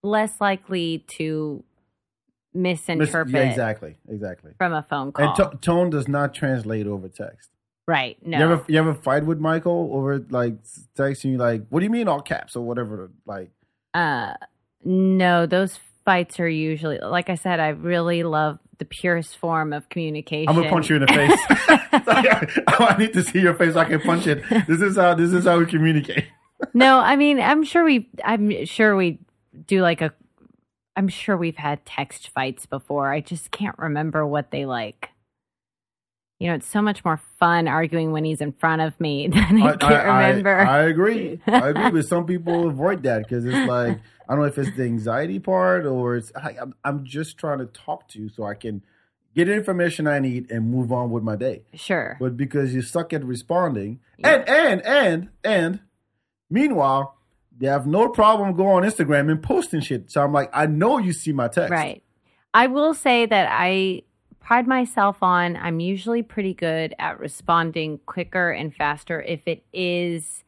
[0.02, 1.62] less likely to
[2.54, 3.96] Mis- misinterpret Yeah, exactly.
[4.08, 4.52] Exactly.
[4.58, 5.26] from a phone call.
[5.28, 7.50] And to- tone does not translate over text.
[7.86, 8.16] right?
[8.26, 8.38] No.
[8.38, 10.62] You ever you ever fight with Michael over like
[10.96, 13.10] texting you like, what do you mean all caps or whatever?
[13.26, 13.50] Like,
[13.94, 14.34] Uh,
[14.84, 19.88] no, those fights are usually, like I said, I really love the purest form of
[19.88, 20.48] communication.
[20.48, 21.38] I'm gonna punch you in the face.
[22.78, 24.42] I need to see your face so I can punch it.
[24.66, 26.24] This is how this is how we communicate.
[26.74, 29.18] no, I mean, I'm sure we, I'm sure we
[29.66, 30.12] do like a,
[30.96, 33.12] I'm sure we've had text fights before.
[33.12, 35.10] I just can't remember what they like.
[36.38, 39.62] You know, it's so much more fun arguing when he's in front of me than
[39.62, 40.58] I, can't remember.
[40.58, 41.40] I, agree.
[41.46, 44.00] I agree, but some people avoid that because it's like
[44.32, 47.58] I don't know if it's the anxiety part or it's I, I'm, I'm just trying
[47.58, 48.82] to talk to you so I can
[49.34, 51.64] get information I need and move on with my day.
[51.74, 52.16] sure.
[52.18, 55.80] But because you suck at responding, and and and and
[56.48, 57.18] meanwhile
[57.58, 60.10] they have no problem going on Instagram and posting shit.
[60.10, 62.02] So I'm like, I know you see my text, Right.
[62.54, 64.00] I will say that I
[64.40, 70.42] pride myself on I'm usually pretty good at responding quicker and faster if it is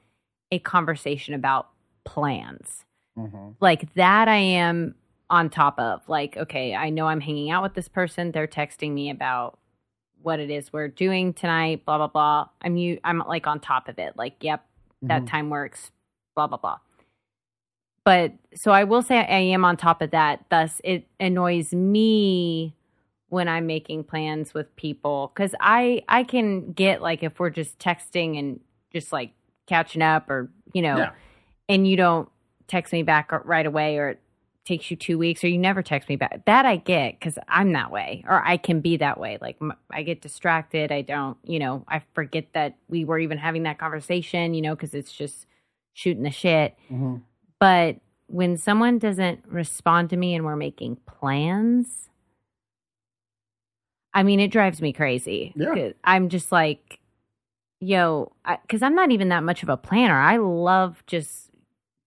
[0.51, 1.69] a conversation about
[2.05, 2.87] plans.
[3.19, 3.55] Mhm.
[3.61, 4.95] Like that I am
[5.31, 6.09] on top of.
[6.09, 8.33] Like, okay, I know I'm hanging out with this person.
[8.33, 9.59] They're texting me about
[10.23, 12.49] what it is we're doing tonight, blah blah blah.
[12.63, 14.17] I'm you I'm like on top of it.
[14.17, 14.65] Like, yep,
[15.03, 15.27] that Mhm.
[15.29, 15.91] time works,
[16.35, 16.79] blah blah blah.
[18.05, 20.45] But so I will say I am on top of that.
[20.51, 22.75] Thus, it annoys me
[23.29, 27.79] when I'm making plans with people because I I can get like if we're just
[27.79, 28.61] texting and
[28.93, 29.33] just like
[29.67, 31.11] catching up or you know, Yeah.
[31.69, 32.29] and you don't
[32.69, 34.21] text me back right away or it
[34.65, 36.45] takes you two weeks or you never text me back.
[36.47, 39.37] That I get because I'm that way or I can be that way.
[39.41, 40.91] Like m- I get distracted.
[40.91, 44.75] I don't, you know, I forget that we were even having that conversation, you know,
[44.75, 45.47] because it's just
[45.93, 46.75] shooting the shit.
[46.91, 47.21] Mhm.
[47.61, 47.97] But
[48.27, 52.09] when someone doesn't respond to me and we're making plans,
[54.15, 55.53] I mean, it drives me crazy.
[55.57, 55.91] Yeah.
[56.05, 57.01] I'm just like,
[57.81, 60.19] yo, because I'm not even that much of a planner.
[60.19, 61.51] I love just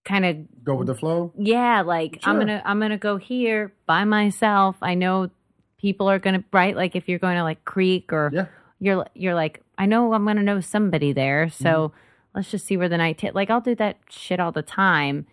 [0.08, 1.32] kind of Go with the flow.
[1.38, 4.76] yeah, like I'm gonna I'm gonna go here by myself.
[4.82, 5.30] I know
[5.78, 6.76] people are gonna right.
[6.76, 8.46] Like if you're going to like Creek or Yeah.
[8.80, 11.50] you're you're like I know I'm gonna know somebody there.
[11.50, 11.98] So Mm-hmm.
[12.36, 13.17] let's just see where the night.
[13.20, 15.26] ta- like I'll do that shit all the time,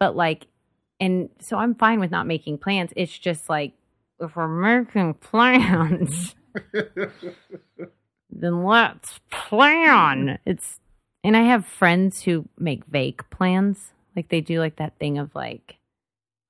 [0.00, 0.46] but like,
[1.00, 2.92] and so I'm fine with not making plans.
[2.96, 3.72] It's just like
[4.20, 6.34] if we're making plans,
[8.30, 10.38] then let's plan.
[10.46, 10.80] It's
[11.24, 13.92] and I have friends who make vague plans.
[14.16, 15.76] Like they do like that thing of like,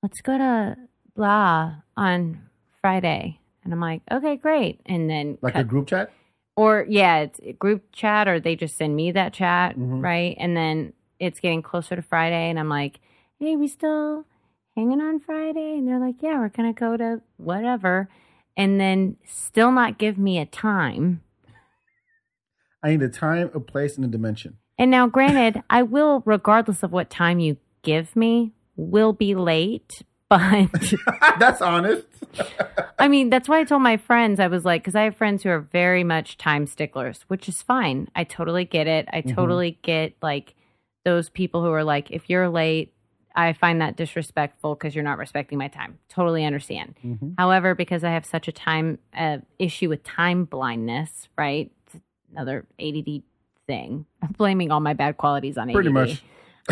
[0.01, 0.77] let's go to
[1.15, 2.41] blah on
[2.81, 3.39] Friday.
[3.63, 4.79] And I'm like, okay, great.
[4.85, 6.11] And then Like cut- a group chat.
[6.55, 10.01] or yeah, it's group chat or they just send me that chat, Mhm.
[10.01, 10.35] right?
[10.39, 12.99] And then it's getting closer to Friday and I'm like,
[13.39, 14.25] "Hey, we still
[14.75, 18.07] hanging on Friday?" And they're like, "Yeah, we're going to go to whatever."
[18.55, 21.21] And then still not give me a time.
[22.83, 24.57] I need a time, a place, and a dimension.
[24.77, 30.03] And now granted, I will regardless of what time you give me, will be late,
[30.29, 30.69] but
[31.39, 32.05] That's honest.
[32.99, 35.43] I mean, that's why I told my friends, I was like, because I have friends
[35.43, 38.09] who are very much time sticklers, which is fine.
[38.15, 39.07] I totally get it.
[39.13, 40.53] I totally get like
[41.05, 42.93] those people who are like, if you're late,
[43.35, 45.99] I find that disrespectful because you're not respecting my time.
[46.09, 46.95] Totally understand.
[47.37, 51.71] However, because I have such a time uh, issue with time blindness, right?
[52.31, 53.21] Another ADD
[53.67, 54.05] thing.
[54.23, 55.73] I'm blaming all my bad qualities on ADD.
[55.75, 56.23] Pretty much.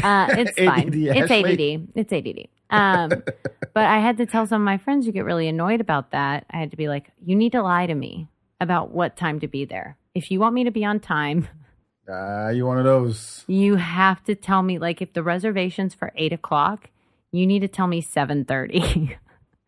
[0.03, 0.87] Uh, it's fine.
[0.87, 1.75] ADD, It's Ashley.
[1.75, 1.87] ADD.
[1.95, 2.47] It's ADD.
[2.69, 3.09] Um,
[3.73, 6.45] but I had to tell some of my friends who get really annoyed about that.
[6.49, 8.27] I had to be like, you need to lie to me
[8.59, 9.97] about what time to be there.
[10.15, 11.47] If you want me to be on time,
[12.09, 13.43] Ah, you one of those.
[13.47, 14.77] you have to tell me.
[14.77, 16.89] Like, if the reservation's for eight o'clock,
[17.31, 19.17] you need to tell me seven thirty.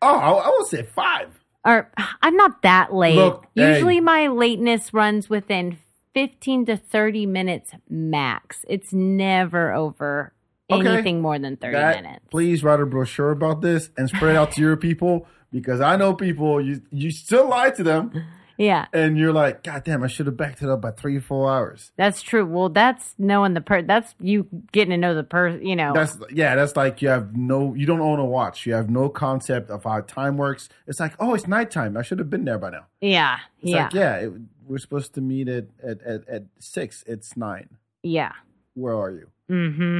[0.00, 1.36] Oh, I, I would say five.
[1.64, 1.90] or
[2.22, 3.16] I'm not that late.
[3.16, 3.72] Look, hey.
[3.74, 5.78] Usually, my lateness runs within
[6.26, 8.64] fifteen to thirty minutes max.
[8.68, 10.32] It's never over
[10.70, 10.86] Okay.
[10.86, 12.24] anything more than thirty That- minutes.
[12.30, 15.96] Please write a brochure about this and spread it out to your people because I
[15.96, 18.10] know people you you still lie to them
[18.58, 18.86] Yeah.
[18.92, 21.48] and you're like, God damn, I should have backed it up by three or four
[21.50, 21.92] hours.
[21.96, 22.44] That's true.
[22.44, 23.80] Well, that's knowing the per.
[23.82, 25.64] That's you getting to know the person.
[25.64, 25.92] You know.
[25.94, 28.66] That's yeah, that's like you have no you don't own a watch.
[28.66, 30.68] You have no concept of how time works.
[30.88, 31.96] It's like, oh, it's nighttime.
[31.96, 32.86] I should have been there by now.
[33.00, 33.38] yeah.
[33.62, 33.82] It's Yeah.
[33.84, 34.32] like, yeah, it,
[34.68, 37.02] we're supposed to meet at, at, at, at six.
[37.06, 37.68] It's nine.
[38.02, 38.32] yeah.
[38.74, 39.26] Where are you?
[39.50, 39.98] Mm-hmm.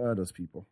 [0.00, 0.66] Uh, those people.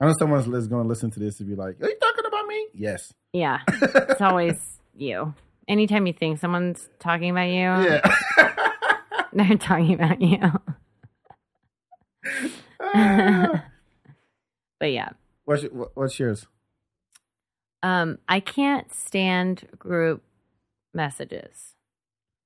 [0.00, 2.46] I know someone's going to listen to this and be like, "Are you talking about
[2.46, 3.12] me?" Yes.
[3.32, 3.58] Yeah.
[3.68, 4.54] it's always
[4.94, 5.34] you.
[5.66, 8.14] Anytime you think someone's talking about you, Yeah.
[9.32, 10.38] they're talking about you.
[14.78, 15.08] but yeah.
[15.44, 16.46] what's what's yours?
[17.82, 20.22] Um, I can't stand group
[20.92, 21.73] messages.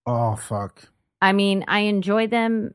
[0.09, 0.89] Oh fuck.
[1.21, 2.75] I mean, I enjoy them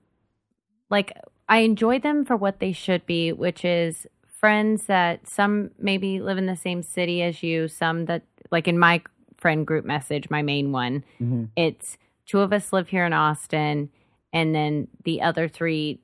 [0.90, 1.18] like
[1.50, 6.38] I enjoy them for what they should be, which is friends that some maybe live
[6.38, 9.02] in the same city as you, some that like in my
[9.38, 11.50] friend group message, my main one, Mhm.
[11.56, 13.90] it's two of us live here in Austin
[14.32, 16.00] and then the other three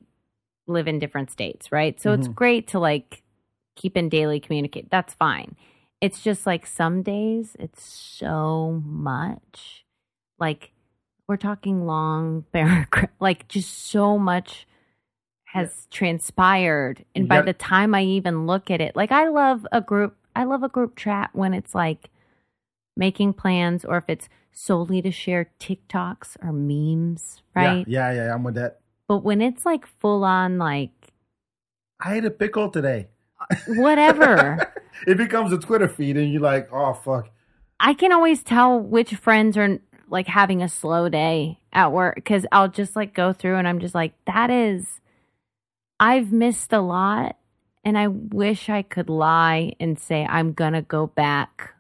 [0.68, 2.00] live in different states, right?
[2.00, 3.24] So it's great to like
[3.76, 4.90] keep in daily communicate.
[4.90, 5.56] That's fine.
[6.02, 9.86] It's just like some days it's so much.
[10.40, 10.72] Like
[11.30, 14.68] we're talking long paragraph, like just so much
[15.46, 17.06] has transpired.
[17.16, 20.18] And You by the time I even look at it, like I love a group,
[20.36, 22.10] I love a group chat when it's like
[22.98, 27.88] making plans or if it's solely to share TikToks or memes, right?
[27.88, 28.34] Yeah, yeah, yeah.
[28.34, 28.80] I'm with that.
[29.08, 30.92] But when it's like full on, like
[32.00, 33.08] I ate a pickle today.
[33.40, 34.74] Uh, whatever,
[35.08, 37.30] it becomes a Twitter feed, and you're like, oh fuck.
[37.80, 42.46] I can always tell which friends are like having a slow day at work because
[42.52, 45.02] I'll just like go through and I'm just like, that is,
[46.00, 47.36] I've missed a lot.
[47.86, 51.76] And I wish I could lie and say, I'm going to go back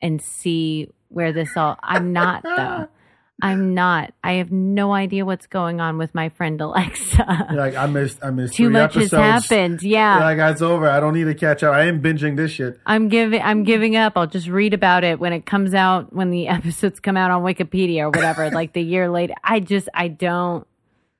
[0.00, 2.88] and see where this all, I'm not though.
[3.42, 4.12] I'm not.
[4.22, 7.46] I have no idea what's going on with my friend Alexa.
[7.50, 9.12] You're like, I missed, I missed Too much episodes.
[9.22, 9.82] has happened.
[9.82, 10.14] Yeah.
[10.18, 10.88] You're like, it's over.
[10.88, 11.74] I don't need to catch up.
[11.74, 12.78] I am binging this shit.
[12.86, 14.14] I'm giving I'm giving up.
[14.16, 17.42] I'll just read about it when it comes out when the episodes come out on
[17.42, 19.34] Wikipedia or whatever, like the year later.
[19.44, 20.66] I just I don't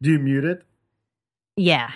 [0.03, 0.63] Do you mute it?
[1.57, 1.91] yeah.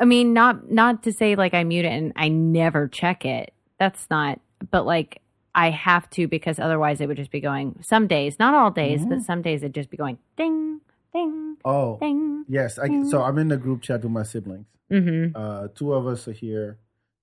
[0.00, 3.52] I mean not not to say like I mute it and I never check it.
[3.78, 5.20] That's not but like
[5.54, 9.06] I have to because otherwise it would just be going some days, not all days,
[9.06, 10.80] but some days it'd just be going ding,
[11.12, 12.44] ding, Oh, ding.
[12.48, 12.78] yes.
[12.78, 14.66] I, so I'm in the group chat with my siblings.
[14.90, 15.36] Mm-hmm.
[15.36, 16.78] Uh, two of us are here,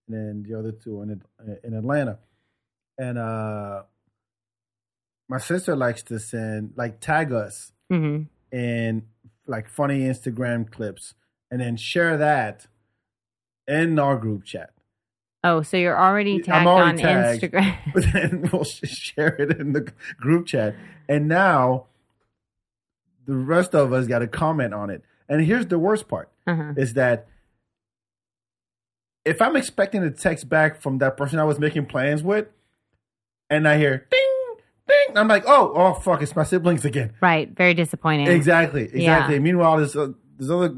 [0.08, 1.22] and then the other two in
[1.64, 2.20] in Atlanta.
[2.98, 3.84] And uh,
[5.30, 9.04] my sister likes to send like tag us hmm in
[9.48, 11.14] like funny Instagram clips,
[11.50, 12.68] and then share that
[13.68, 14.72] in our group chat.
[15.44, 17.42] Oh, so you're already tagged already on tagged.
[17.42, 17.78] Instagram.
[17.94, 20.76] But then we'll sh- share it in the group chat,
[21.10, 21.88] and now
[23.26, 25.04] the rest of us got to comment on it.
[25.28, 26.74] And here's the worst part: uh-huh.
[26.78, 27.28] is that
[29.26, 32.48] if I'm expecting a text back from that person I was making plans with,
[33.50, 34.56] and I hear ding,
[34.88, 37.14] ding, I'm like, oh, oh, fuck, it's my siblings again.
[37.22, 37.50] Right.
[37.50, 38.28] Very disappointing.
[38.28, 39.36] Exactly, exactly.
[39.36, 39.42] Yeah.
[39.42, 40.76] Meanwhile, this uh, this other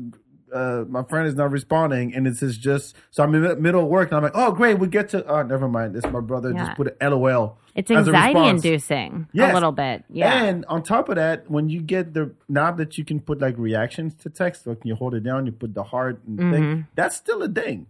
[0.53, 3.81] uh, my friend is not responding, and it's just, just so I'm in the middle
[3.81, 5.25] of work, and I'm like, oh, great, we get to.
[5.25, 5.95] Oh, never mind.
[5.95, 6.51] It's my brother.
[6.51, 6.65] Yeah.
[6.65, 7.57] Just put an LOL.
[7.75, 9.51] It's as a anxiety inducing Yes.
[9.51, 10.03] a little bit.
[10.09, 10.43] Yeah.
[10.43, 13.57] And on top of that, when you get the knob that you can put like
[13.57, 16.87] reactions to text, like you hold it down, you put the heart and thing, Mhm.
[16.95, 17.87] that's still a thing.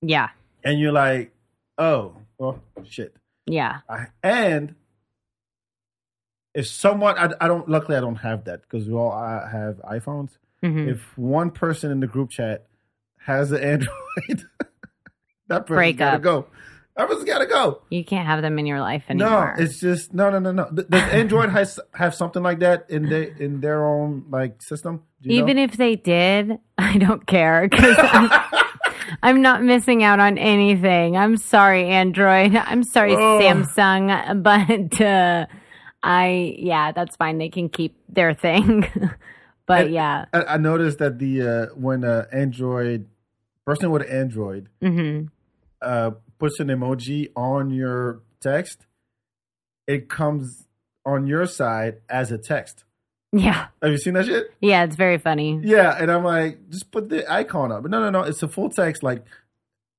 [0.00, 0.30] yeah.
[0.64, 1.32] And you're like,
[1.78, 3.14] oh, well, shit.
[3.46, 3.78] Yeah.
[3.88, 4.74] I, and
[6.54, 9.76] if someone, I, I don't, luckily I don't have that because we all I have
[9.82, 10.30] iPhones.
[10.62, 12.66] Hmm If one person in the group chat
[13.18, 13.92] has an Android,
[15.48, 16.46] that person's Break gotta go.
[16.96, 17.82] That person's gotta go.
[17.88, 19.54] You can't have them in your life anymore.
[19.56, 20.70] No, it's just no, no, no, no.
[20.70, 25.02] Does Android has have something like that in their in their own like system?
[25.24, 25.62] Even know?
[25.64, 28.30] if they did, I don't care because I'm,
[29.22, 31.16] I'm not missing out on anything.
[31.16, 32.54] I'm sorry, Android.
[32.56, 33.40] I'm sorry, Oh.
[33.40, 34.42] Samsung.
[34.42, 35.46] But uh,
[36.02, 37.38] I, yeah, that's fine.
[37.38, 38.88] They can keep their thing.
[39.70, 40.24] But And- yeah.
[40.32, 43.06] I, I noticed that the uh, when uh, Android
[43.64, 45.26] person with Android hmm
[45.80, 48.86] uh, puts an emoji on your text,
[49.86, 50.66] it comes
[51.06, 52.84] on your side as a text.
[53.32, 53.68] Yeah.
[53.82, 54.52] Have you seen that shit?
[54.60, 54.82] Yeah.
[54.84, 55.60] It's very funny.
[55.62, 57.82] Yeah, and I'm like, just put the icon up.
[57.82, 58.22] But no, no, no.
[58.22, 59.24] It's a full text, like,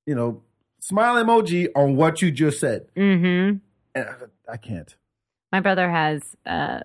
[0.05, 0.41] you know,
[0.81, 2.87] smile emoji on what you just said.
[2.95, 3.57] Mm-hmm.
[3.95, 4.93] And I, I can't.
[5.51, 6.81] My brother has uh,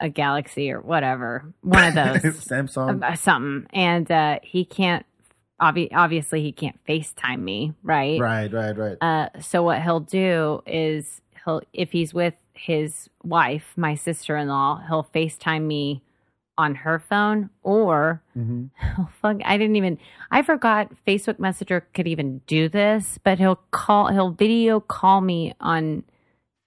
[0.00, 2.22] a Galaxy or whatever, one of those.
[2.46, 3.02] Samsung.
[3.02, 5.06] uh, something and uh he can't
[5.60, 8.96] obvi- obviously he can't facetime me right right, right, right.
[9.00, 15.08] uh so what he'll do is he'll if he's with his wife my sister-in-law he'll
[15.14, 16.02] facetime me
[16.58, 18.66] on her phone or hmm
[18.98, 19.98] oh fuck i didn't even
[20.30, 25.52] i forgot facebook messenger could even do this but he'll call he'll video call me
[25.60, 26.02] on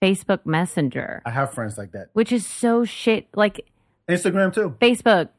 [0.02, 2.10] facebook messenger I have friends like that.
[2.14, 3.66] which is so shit like
[4.10, 4.76] Instagram too.
[4.80, 5.30] facebook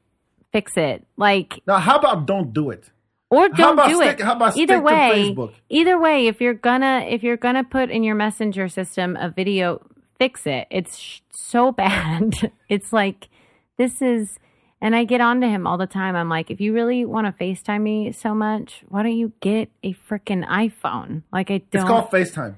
[0.53, 2.90] fix it like Now, how about don't do it?
[3.31, 4.25] or don't about do stick- it.
[4.25, 5.53] how about either stick to way, Facebook?
[5.68, 9.81] either way, if you're gonna if you're gonna put in your messenger system a video,
[10.18, 10.66] fix it.
[10.71, 12.33] It's sh- so bad.
[12.71, 13.29] it's like
[13.77, 14.38] this is,
[14.81, 16.16] and I get on to him all the time.
[16.16, 19.68] I'm like, if you really want to Facetime me so much, why don't you get
[19.85, 21.23] a freaking iPhone?
[21.31, 21.83] Like I don't.
[21.83, 22.55] It's called FaceTime.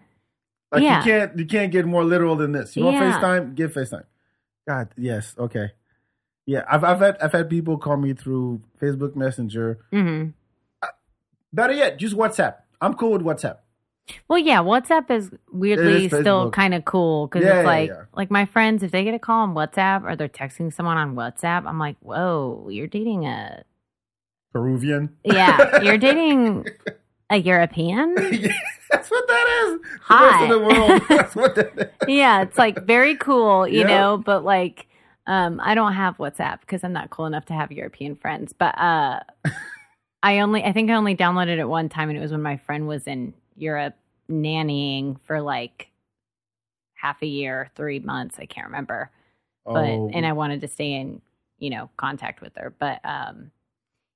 [0.72, 0.98] Like Yeah.
[0.98, 2.76] you can't you can't get more literal than this.
[2.76, 3.20] You want Yeah.
[3.20, 3.54] FaceTime?
[3.54, 4.04] Get FaceTime.
[4.68, 5.72] God, yes, okay.
[6.46, 9.78] Yeah, I've I've had I've had people call me through Facebook Messenger.
[9.92, 10.33] Mhm.
[11.52, 12.56] Better yet, use WhatsApp.
[12.80, 13.59] I'm cool with WhatsApp.
[14.28, 17.90] Well, yeah, WhatsApp is weirdly is still kind of cool because Yeah, it's yeah, like
[17.90, 18.02] yeah.
[18.14, 21.14] like my friends if they get a call on WhatsApp or they're texting someone on
[21.14, 23.64] WhatsApp, I'm like, whoa, you're dating a
[24.52, 25.16] Peruvian.
[25.24, 26.66] yeah, you're dating
[27.31, 28.14] a European.
[28.33, 28.53] Yeah,
[28.90, 29.81] that's what that is.
[30.09, 31.03] The rest of the world.
[31.09, 31.88] That's what that is.
[32.09, 33.87] yeah, it's like very cool, you Yeah.
[33.87, 34.87] know, but like
[35.27, 38.53] um I don't have WhatsApp because I'm not cool enough to have European friends.
[38.53, 39.21] But uh
[40.23, 42.57] I only I think I only downloaded it one time and it was when my
[42.59, 43.95] friend was in Europe
[44.31, 45.88] nannying for like
[46.95, 49.11] half a year, 3 months, I can't remember.
[49.64, 51.23] But Oh, and I wanted to stay in,
[51.59, 52.75] you know, contact with her.
[52.79, 53.51] But um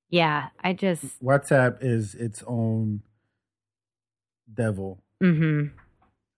[0.09, 3.01] yeah, I just WhatsApp is its own
[4.53, 5.01] devil.
[5.21, 5.71] mhm.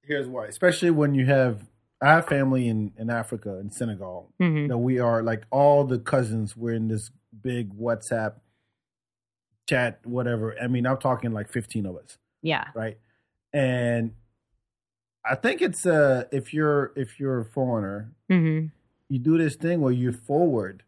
[0.04, 1.68] Here's why, especially when you have
[2.02, 4.68] I have family in in Africa in Senegal Mhm.
[4.70, 6.56] that we are like all the cousins.
[6.56, 8.36] We're in this big WhatsApp
[9.68, 10.58] chat, whatever.
[10.62, 12.66] I mean, I'm talking like 15 of us, Yeah.
[12.74, 12.98] right?
[13.52, 14.14] And
[15.26, 18.72] I think it's uh if you're if you're a foreigner, Mhm.
[19.10, 20.84] you do this thing where you forward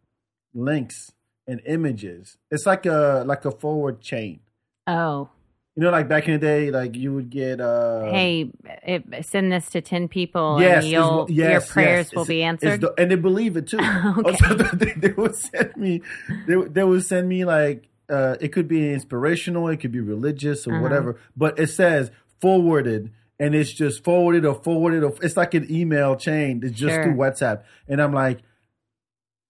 [0.54, 1.12] links
[1.50, 2.38] and images.
[2.52, 4.40] It's like a like a forward chain.
[4.88, 5.30] Oh.
[5.76, 8.52] You know, like back in the day, like you would get uh hey,
[8.86, 12.16] it, send this to 10 people Yes, and you'll, yes, your prayers yes.
[12.16, 12.82] will be answered.
[12.82, 13.78] the- and they believe it too.
[14.18, 14.30] Okay.
[14.32, 16.02] Also, they, they would send me,
[16.48, 20.02] they, would- they would send me like, uh, it could be inspirational, it could be
[20.02, 20.82] religious or Uh-huh.
[20.84, 25.04] whatever, but it says forwarded, and it's just forwarded or forwarded.
[25.04, 26.60] Or, it's like an email chain.
[26.64, 27.04] It's just Sure.
[27.04, 28.40] through WhatsApp, and I'm like,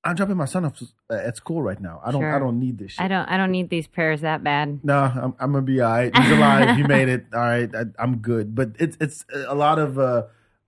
[0.03, 2.01] I'm dropping my son off uh, at school right now.
[2.05, 2.23] I don't.
[2.23, 3.01] I don't need this shit.
[3.01, 3.27] I don't.
[3.27, 4.79] I don't need these prayers that bad.
[4.83, 6.15] No, I'm, I'm gonna be all right.
[6.15, 6.77] He's alive.
[6.77, 7.25] he made it.
[7.33, 8.55] All right, I, I'm good.
[8.55, 10.23] But it's it's a lot of uh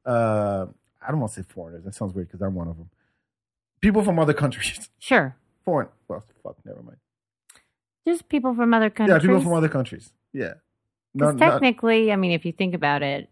[0.06, 0.66] uh
[1.02, 1.84] I don't want to say foreigners.
[1.86, 2.90] That sounds weird because I'm one of them.
[3.80, 4.90] People from other countries.
[5.00, 5.88] Sure, Foreign.
[6.08, 6.58] Well, fuck.
[6.64, 6.98] Never mind.
[8.08, 9.16] just people from other countries.
[9.16, 10.12] Yeah, people from other countries.
[10.34, 10.54] Yeah.
[11.16, 13.30] No, Because not- technically, I mean, if you think about it,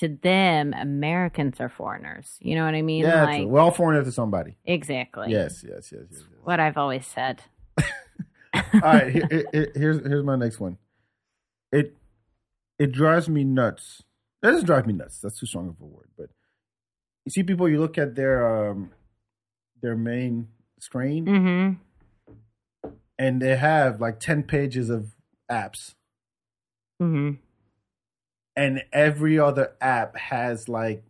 [0.00, 2.36] to them, Americans are foreigners.
[2.40, 3.04] You know what I mean?
[3.04, 4.56] yeah, like we're all foreigners to somebody.
[4.64, 5.26] exactly.
[5.30, 6.20] Yes, yes, yes, yes.
[6.20, 6.22] yes.
[6.42, 7.42] What I've always said.
[8.54, 10.76] all right, here, here- here's here's my next one.
[11.72, 11.96] It
[12.78, 14.02] it drives me nuts.
[14.42, 15.20] It doesn't drive me nuts.
[15.20, 16.08] That's too strong of a word.
[16.18, 16.30] But
[17.24, 18.90] you see, people, you look at their um
[19.82, 20.48] their main
[20.80, 22.90] screen, Mm-hmm.
[23.18, 25.14] and they have like ten pages of
[25.50, 25.94] apps,
[27.02, 27.36] Mm-hmm.
[28.60, 31.02] And every other app has like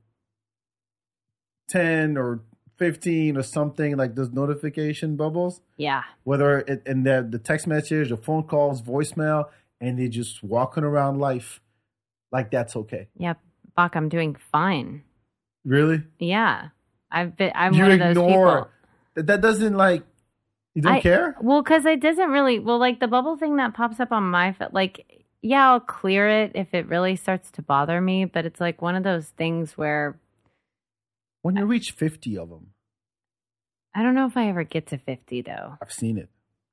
[1.68, 2.40] ten or
[2.76, 5.61] fifteen or something like those notification bubbles.
[5.76, 6.03] Yeah.
[6.24, 9.48] whether it in the the text message, the phone calls, voicemail,
[9.80, 11.61] and they're just walking around life
[12.32, 13.09] like that's okay.
[13.16, 13.38] Yep.
[13.76, 15.03] Bak, I'm doing fine.
[15.64, 16.03] Really?
[16.18, 16.68] Yeah.
[17.11, 17.53] I've been.
[17.55, 18.28] I'm you one of those people.
[18.28, 18.70] ignore
[19.14, 20.05] that, that doesn't like
[20.74, 21.36] you don't I- care?
[21.40, 22.59] Well, because it doesn't really.
[22.61, 26.53] Well, like the bubble thing that pops up on my like, yeah, I'll clear it
[26.55, 28.24] if it really starts to bother me.
[28.24, 30.18] But it's like one of those things where
[31.43, 32.68] When you reach fifty of them,
[33.95, 35.76] I don't know if I ever get to 50, though.
[35.82, 36.28] I've seen it.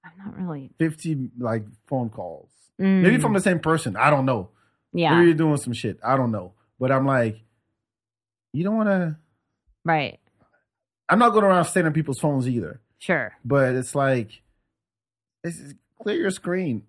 [0.06, 0.72] I'm not really.
[0.78, 2.50] Fifty like phone calls.
[2.80, 3.96] Mm, Maybe from the same person.
[3.96, 4.50] I don't know.
[4.94, 5.16] Yeah.
[5.16, 6.00] Maybe you're doing some shit.
[6.04, 6.54] I don't know.
[6.80, 7.40] But I'm like,
[8.54, 9.18] you don't want to.
[9.84, 10.20] Right.
[11.10, 12.82] I'm not going around staying on people's phones either.
[13.00, 13.34] Sure.
[13.44, 14.42] But it's like,
[15.44, 16.84] it's, clear your screen.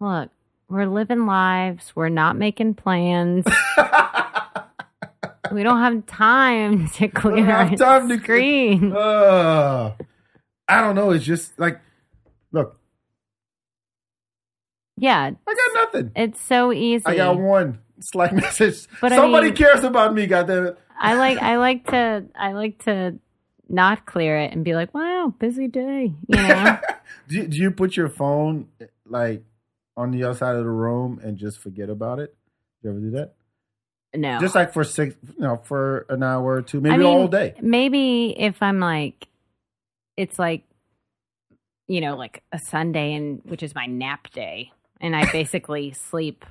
[0.00, 0.30] Look,
[0.68, 1.92] we're living lives.
[1.94, 3.44] We're not making plans.
[5.52, 8.92] we don't have time to clear have our time to- screen.
[8.92, 9.94] Uh,
[10.68, 11.10] I don't know.
[11.10, 11.80] It's just like,
[12.52, 12.78] look,
[14.96, 15.30] yeah.
[15.46, 16.12] I got nothing.
[16.16, 17.04] It's so easy.
[17.06, 18.86] I got one Slack message.
[19.00, 20.26] But I Somebody mean- cares about me.
[20.26, 20.78] Goddamn it!
[20.98, 23.18] I like I like to I like to
[23.68, 26.12] not clear it and be like, wow, busy day.
[26.28, 26.78] You know?
[27.28, 28.68] Do do you put your phone
[29.06, 29.42] like
[29.96, 32.34] on the other side of the room and just forget about it?
[32.82, 33.34] You ever do that?
[34.16, 34.38] no.
[34.40, 37.28] Just like for six, you know, for an hour or two, maybe I mean, all
[37.28, 37.54] day.
[37.60, 39.28] Maybe if I'm like,
[40.16, 40.62] it's like,
[41.86, 46.44] you know, like a Sunday, and which is my nap day, and I basically sleep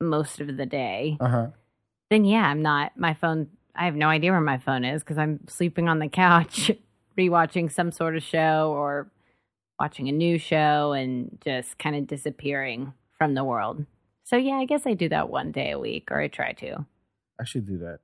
[0.00, 1.16] most of the day.
[1.20, 1.46] Uh huh.
[2.10, 2.96] Then yeah, I'm not.
[2.96, 3.48] My phone.
[3.74, 6.70] I have no idea where my phone is because I'm sleeping on the couch,
[7.18, 9.10] rewatching some sort of show or
[9.78, 13.84] watching a new show, and just kind of disappearing from the world.
[14.24, 16.84] So yeah, I guess I do that one day a week, or I try to.
[17.40, 18.00] I should do that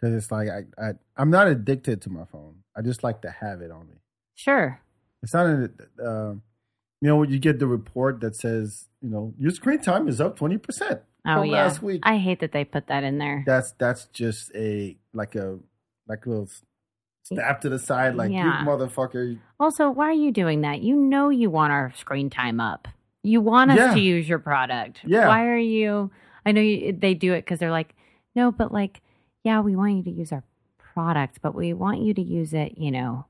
[0.00, 2.56] because it's like I, I I'm not addicted to my phone.
[2.76, 3.96] I just like to have it on me.
[4.34, 4.80] Sure.
[5.22, 5.70] It's not a,
[6.02, 6.32] uh,
[7.00, 10.20] you know, when you get the report that says, you know, your screen time is
[10.20, 11.64] up twenty percent Oh from yeah.
[11.64, 12.00] last week.
[12.04, 13.42] I hate that they put that in there.
[13.44, 15.58] that's that's just a like a
[16.06, 16.48] like a little
[17.32, 18.60] stab to the side, like Yeah.
[18.60, 19.38] you motherfucker.
[19.60, 20.80] Also, why are you doing that?
[20.82, 22.88] You know you want our screen time up.
[23.22, 23.94] You want us Yeah.
[23.94, 25.00] to use your product.
[25.04, 25.28] Yeah.
[25.28, 26.10] Why are you?
[26.46, 27.94] I know you, they do it because they're like,
[28.34, 29.00] no, but like,
[29.44, 30.42] yeah, we want you to use our
[30.78, 33.26] product, but we want you to use it, you know,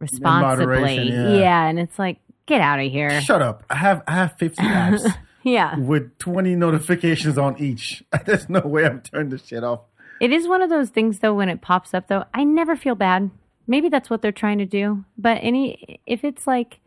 [0.00, 1.08] responsibly.
[1.08, 1.34] yeah.
[1.34, 3.20] yeah, and it's like, get out of here.
[3.20, 3.64] Shut up!
[3.70, 5.06] I have I have fifty apps
[5.42, 8.02] yeah, with twenty notifications on each.
[8.26, 9.80] There's no way I'm turning this shit off.
[10.20, 11.34] It is one of those things though.
[11.34, 13.30] When it pops up, though, I never feel bad.
[13.66, 15.04] Maybe that's what they're trying to do.
[15.16, 16.80] But any, if it's like,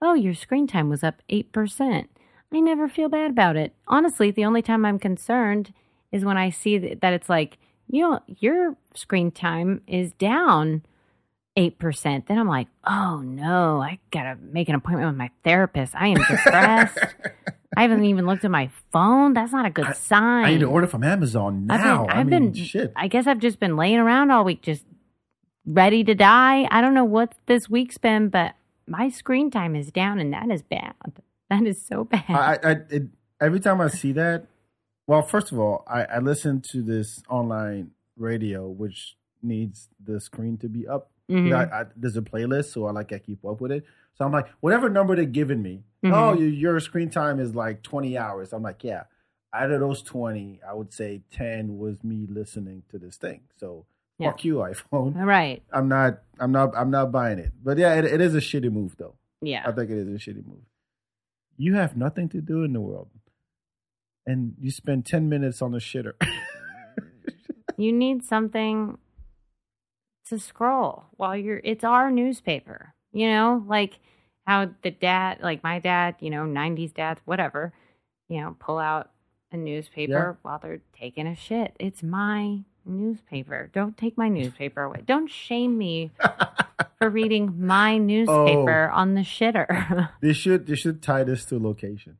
[0.00, 2.10] oh, your screen time was up eight percent,
[2.52, 3.72] I never feel bad about it.
[3.86, 5.72] Honestly, the only time I'm concerned
[6.10, 7.58] is when I see that, it's like,
[7.88, 10.82] you know, your screen time is down
[11.56, 12.26] eight percent.
[12.26, 15.94] Then I'm like, oh no, I gotta make an appointment with my therapist.
[15.94, 16.98] I am depressed.
[17.76, 19.32] I haven't even looked at my phone.
[19.32, 20.44] That's not a good sign.
[20.44, 22.02] I need to order from Amazon I've now.
[22.06, 22.92] been, I I've mean, been, shit.
[22.96, 24.84] I guess I've just been laying around all week, just
[25.66, 26.68] ready to die.
[26.70, 28.54] I don't know what this week's been, but
[28.86, 30.94] my screen time is down, and that is bad.
[31.50, 32.24] That is so bad.
[32.28, 33.02] I, I it,
[33.40, 34.46] every time I see that,
[35.06, 40.58] well, first of all, I, I listen to this online radio, which needs the screen
[40.58, 41.10] to be up.
[41.30, 41.54] Mhm.
[41.54, 43.84] I, I, there's a playlist, so I like I keep up with it.
[44.14, 46.12] So I'm like, whatever number they're giving me, Mhm.
[46.12, 48.52] oh, your, your screen time is like 20 hours.
[48.52, 49.04] I'm like, yeah.
[49.54, 53.42] Out of those 20, I would say 10 was me listening to this thing.
[53.56, 53.86] So
[54.18, 54.30] Yeah.
[54.30, 55.16] fuck you, iPhone.
[55.18, 55.62] All right.
[55.72, 57.52] I'm not, I'm not, I'm not buying it.
[57.62, 59.14] But yeah, it, it is a shitty move, though.
[59.40, 59.62] Yeah.
[59.66, 60.64] I think it is a shitty move.
[61.56, 63.10] You have nothing to do in the world,
[64.26, 66.14] and you spend ten minutes on the shitter.
[67.78, 68.98] You need something
[70.26, 73.98] to scroll while you're it's our newspaper you know like
[74.46, 77.72] how the dad like my dad you know 90s dads whatever
[78.28, 79.10] you know pull out
[79.52, 81.76] a newspaper while they're taking a shit.
[81.78, 83.70] It's my newspaper.
[83.72, 85.02] Don't take my newspaper away.
[85.06, 86.10] Don't shame me
[86.98, 90.10] for reading my newspaper on the shitter.
[90.20, 92.18] They should they should tie this to location.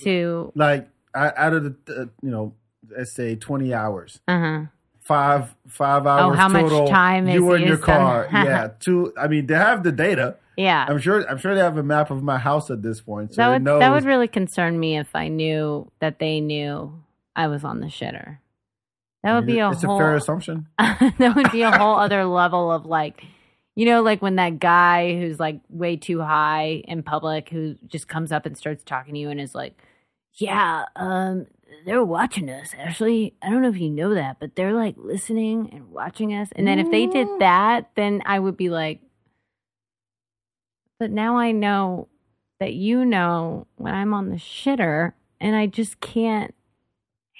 [0.00, 2.54] to Like out of the uh, you know
[2.96, 4.66] let's say twenty hours, uh-huh
[5.04, 6.34] five five hours.
[6.34, 8.28] Oh, how much total, time is you were in your car?
[8.32, 9.12] yeah, two.
[9.18, 10.36] I mean, they have the data.
[10.56, 11.28] yeah I'm sure.
[11.28, 13.64] I'm sure they have a map of my house at this point, so that would
[13.80, 16.92] that would really concern me if I knew that they knew
[17.36, 18.38] I was on the shitter.
[19.22, 20.66] That would be a it's whole a fair assumption.
[20.78, 23.24] that would be a whole other level of like
[23.74, 28.06] you know like when that guy who's like way too high in public who just
[28.06, 29.82] comes up and starts talking to you and is like
[30.34, 31.46] yeah um
[31.84, 35.70] they're watching us ashley i don't know if you know that but they're like listening
[35.72, 39.00] and watching us and then if they did that then i would be like
[40.98, 42.08] but now i know
[42.60, 46.54] that you know when i'm on the shitter and i just can't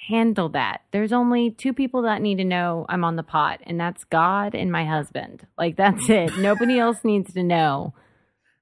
[0.07, 0.81] handle that.
[0.91, 4.55] There's only two people that need to know I'm on the pot, and that's God
[4.55, 5.45] and my husband.
[5.57, 6.37] Like that's it.
[6.37, 7.93] Nobody else needs to know.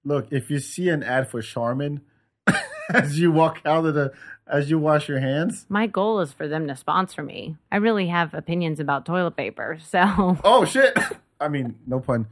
[0.03, 2.01] Look, if you see an ad for Charmin
[2.89, 4.11] as you walk out of the
[4.47, 7.55] as you wash your hands, My goal is for them to sponsor me.
[7.71, 10.97] I really have opinions about toilet paper, so oh shit!
[11.39, 12.27] I mean, no pun.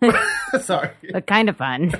[0.60, 0.90] Sorry.
[1.12, 1.92] but kind of fun.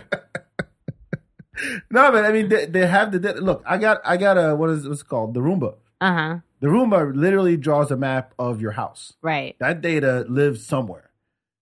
[1.91, 3.63] No, but I mean, they, they have the look.
[3.67, 5.75] I got I got a what is what's it called the Roomba.
[6.01, 6.39] Uh huh.
[6.61, 9.13] The Roomba literally draws a map of your house.
[9.23, 9.55] Right.
[9.61, 11.11] That data lives somewhere.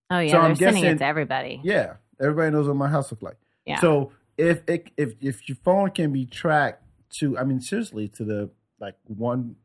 [0.09, 1.61] Oh yeah, So they're I'm sending it guessing- to everybody.
[1.63, 3.37] Yeah, everybody knows what my house looks like.
[3.65, 3.79] Yeah.
[3.79, 6.83] So if it, if if your phone can be tracked
[7.19, 8.49] to, I mean, seriously, to the
[8.79, 9.55] like one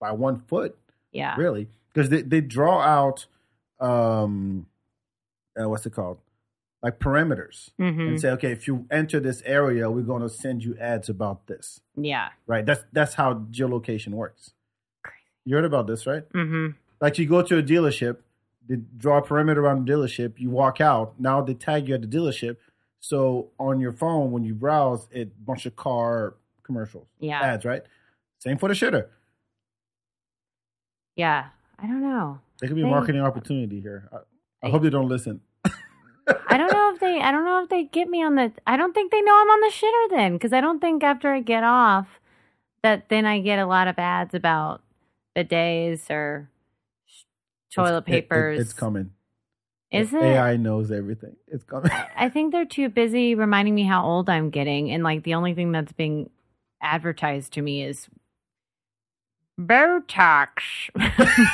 [0.00, 0.76] by one foot,
[1.12, 1.36] yeah.
[1.36, 3.26] really, because they they draw out,
[3.80, 4.66] um,
[5.60, 6.18] uh, what's it called,
[6.82, 10.64] like parameters, hmm and say, okay, if you enter this area, we're going to send
[10.64, 11.80] you ads about this.
[11.96, 12.28] Yeah.
[12.46, 12.64] Right.
[12.64, 14.52] That's that's how geolocation works.
[15.44, 16.24] You heard about this, right?
[16.32, 16.68] hmm
[17.00, 18.18] Like you go to a dealership,
[18.66, 22.00] they draw a perimeter around the dealership, you walk out, now they tag you at
[22.00, 22.56] the dealership.
[23.00, 26.34] So on your phone, when you browse, it bunch of car
[26.64, 27.40] commercials, Yeah.
[27.40, 27.82] ads, right?
[28.38, 29.06] Same for the shitter.
[31.16, 31.46] Yeah.
[31.78, 32.40] I don't know.
[32.60, 34.08] There could be a marketing opportunity here.
[34.12, 35.40] I, I hope they don't listen.
[35.64, 37.20] I don't know if they.
[37.20, 38.52] I don't know if they get me on the.
[38.66, 41.30] I don't think they know I'm on the shitter then, because I don't think after
[41.32, 42.06] I get off,
[42.82, 44.80] that then I get a lot of ads about
[45.36, 46.48] bidets or
[47.74, 48.60] toilet It's- it- it- papers.
[48.60, 49.10] it's coming.
[49.90, 50.22] Is it?
[50.22, 51.36] AI knows everything.
[51.46, 51.90] It's coming.
[52.16, 55.54] I think they're too busy reminding me how old I'm getting, and like the only
[55.54, 56.30] thing that's being
[56.84, 58.08] advertised to me is
[59.60, 60.48] Botox.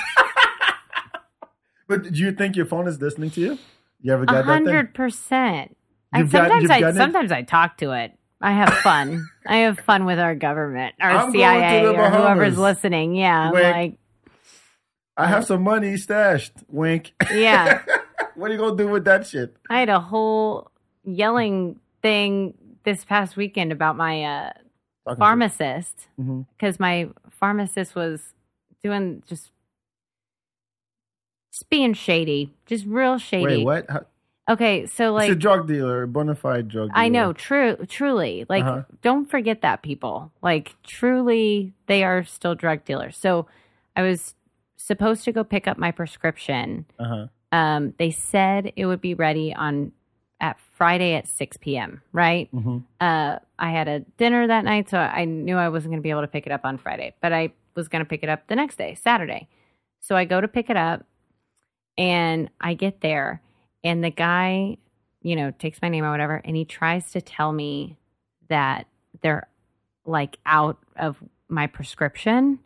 [1.89, 3.59] but do you think your phone is listening to you?
[4.01, 5.76] You ever A got hundred percent.
[6.12, 8.12] I- You've got- Sometimes you've I sometimes I talk to it.
[8.41, 9.28] I have fun.
[9.47, 13.14] I have fun with our government, our I'm CIA, or whoever's listening.
[13.14, 13.76] Yeah, Wink.
[13.76, 13.95] like
[15.16, 16.53] I have some money stashed.
[16.68, 17.12] Wink.
[17.31, 17.83] yeah.
[18.37, 19.55] what are you gonna do with that shit?
[19.68, 20.70] I had a whole
[21.05, 22.55] yelling thing
[22.85, 24.53] this past weekend about my uh,
[25.17, 26.09] pharmacist
[26.57, 28.35] because my pharmacist was
[28.83, 29.51] doing just
[31.53, 33.45] just being shady, just real shady.
[33.59, 33.87] Wait, what?
[33.91, 34.07] How,
[34.49, 36.99] Okay, so like it's a drug dealer, a bona fide drug dealer.
[36.99, 38.47] I know, true, truly.
[38.49, 38.83] Like, Uh-huh.
[39.01, 40.33] don't forget that people.
[40.43, 43.17] Like, truly, they are still drug dealers.
[43.17, 43.47] So,
[43.95, 44.35] I was
[44.77, 46.87] supposed to go pick up my prescription.
[46.99, 47.27] Uh huh.
[47.53, 49.93] Um, they said it would be ready on
[50.81, 52.01] Friday at six p.m.
[52.11, 52.49] Right?
[52.53, 56.03] hmm Uh, I had a dinner that night, so I knew I wasn't going to
[56.03, 58.31] be able to pick it up on Friday, but I was going to pick it
[58.31, 59.47] up the next day, Saturday.
[60.01, 61.05] So I go to pick it up,
[61.99, 63.43] and I get there,
[63.85, 64.78] and the guy,
[65.20, 67.99] you know, takes my name or whatever, and he tries to tell me
[68.49, 68.87] that
[69.20, 69.47] they're
[70.07, 72.59] like out of my prescription.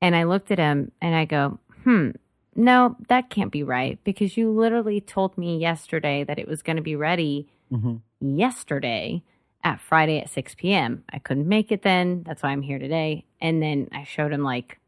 [0.00, 2.12] And I looked at him and I go, hmm,
[2.54, 6.76] no, that can't be right because you literally told me yesterday that it was going
[6.76, 9.22] to be ready hmm yesterday
[9.64, 11.04] at Friday at 6 p.m.
[11.12, 12.22] I couldn't make it then.
[12.24, 13.24] That's why I'm here today.
[13.40, 14.78] And then I showed him like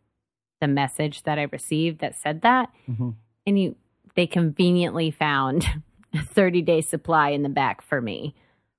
[0.61, 2.71] the message that I received that said that.
[2.87, 3.11] hmm
[3.47, 3.77] And you,
[4.15, 5.67] they conveniently found
[6.15, 8.35] a 30 day supply in the back for me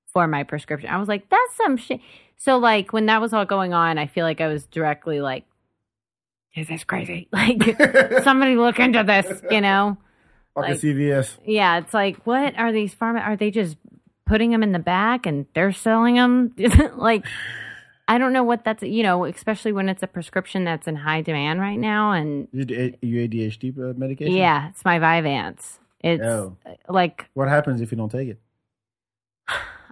[0.07, 0.89] for my prescription.
[0.89, 1.99] I was like, that's some shit.
[2.38, 5.45] So, like, when that was all going on, I feel like I was directly like,
[6.56, 7.28] is this crazy?
[7.34, 7.62] Like,
[8.24, 9.97] somebody look into this, you know?
[10.56, 11.38] Fucking like- CVS.
[11.45, 13.22] Yeah, it's like, what are these pharma?
[13.26, 13.78] Are they just
[14.26, 16.53] putting them in the back and they're selling them?
[16.95, 17.26] like,
[18.08, 21.22] I don't know what that's, you know, especially when it's a prescription that's in high
[21.22, 22.12] demand right now.
[22.12, 24.34] And You, ADHD uh, medication?
[24.36, 25.80] yeah, it's my Vyvanse.
[26.01, 26.56] It's Oh.
[26.88, 28.39] like What happens if you don't take it?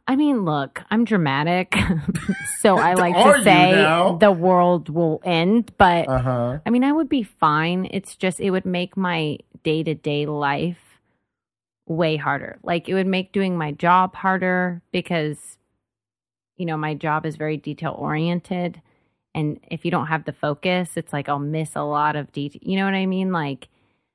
[0.06, 1.76] I mean, look, I'm dramatic,
[2.60, 3.72] so I like to say
[4.20, 6.60] the world will end, but Uh huh.
[6.66, 7.88] I mean, I would be fine.
[7.92, 11.00] It's just it would make my day to day life
[11.88, 12.60] way harder.
[12.64, 15.58] Like it would make doing my job harder because
[16.58, 18.82] you know, my job is very detail oriented
[19.36, 22.62] and if you don't have the focus, it's like I'll miss a lot of detail.
[22.64, 23.32] You know what I mean?
[23.32, 23.70] Like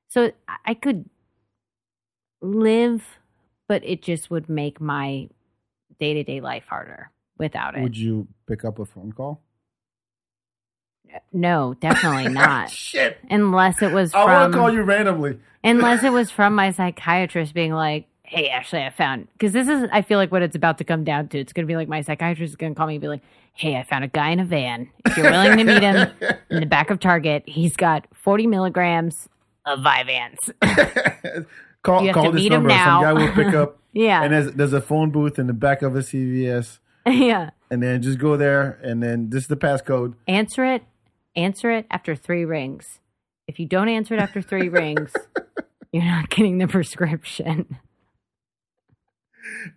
[0.07, 0.31] so
[0.65, 1.09] I could
[2.41, 3.19] live
[3.67, 5.29] but it just would make my
[5.99, 7.81] day to day life harder without it.
[7.81, 9.41] Would you pick up a phone call?
[11.13, 12.69] Uh, no, definitely not.
[12.69, 13.17] Shit.
[13.29, 15.39] Unless it was I want from to call you randomly.
[15.63, 19.89] unless it was from my psychiatrist being like, "Hey, Ashley, I found," because this is,
[19.91, 21.39] I feel like what it's about to come down to.
[21.39, 23.21] It's going to be like my psychiatrist is going to call me and be like,
[23.53, 24.89] "Hey, I found a guy in a van.
[25.05, 26.11] If you're willing to meet him
[26.51, 29.27] in the back of Target, he's got 40 milligrams
[29.65, 31.45] of Vyvanse."
[31.89, 32.69] Call You have call to this meet him number.
[32.69, 33.01] now.
[33.01, 33.75] Some guy will pick up.
[33.91, 34.21] Yeah.
[34.23, 36.77] And there's there's a phone booth in the back of a CVS,
[37.07, 40.13] yeah, and then just go there, and then this is the passcode.
[40.27, 40.83] answer it.
[41.35, 42.99] Answer it after three rings.
[43.47, 45.11] If you don't answer it after three rings,
[45.91, 47.79] you're not getting the prescription.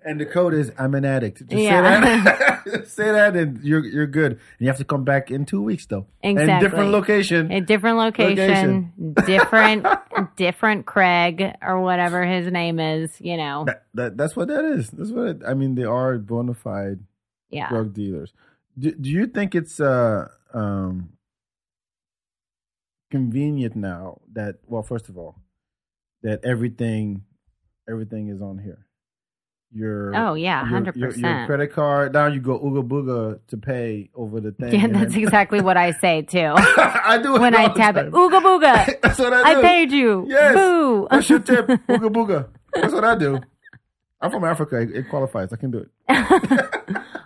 [0.04, 1.38] And the code is I'm an addict.
[1.38, 2.00] Just Yeah.
[2.00, 2.42] say that.
[2.86, 4.32] say that, and you're you're good.
[4.32, 6.06] And you have to come back in two weeks though.
[6.22, 6.68] Exactly.
[6.68, 7.50] different location.
[7.50, 8.92] A different location,
[9.26, 9.86] different,
[10.36, 13.20] different Craig or whatever his name is.
[13.20, 14.90] You know, that, that that's what that is.
[14.90, 15.74] That's what it, I mean.
[15.74, 17.00] They are bona fide
[17.50, 17.68] yeah.
[17.68, 18.32] drug dealers.
[18.78, 21.10] Do, do you think it's uh um
[23.10, 25.36] convenient now that well, first of all,
[26.22, 27.24] that everything
[27.88, 28.86] everything is on here.
[29.74, 31.46] Your Oh yeah, hundred percent.
[31.46, 32.12] credit card.
[32.12, 34.74] Now you go Ooga Booga to pay over the thing.
[34.74, 36.52] Yeah, and that's exactly what I say too.
[36.56, 39.60] I do it When I tap it, ooga booga, That's what I do.
[39.60, 40.26] I paid you.
[40.28, 40.54] Yes.
[40.54, 41.06] Boo.
[41.10, 41.66] What's your tip?
[41.68, 42.48] Ooga booga.
[42.74, 43.40] That's what I do.
[44.20, 44.78] I'm from Africa.
[44.80, 45.52] It, it qualifies.
[45.52, 45.88] I can do it.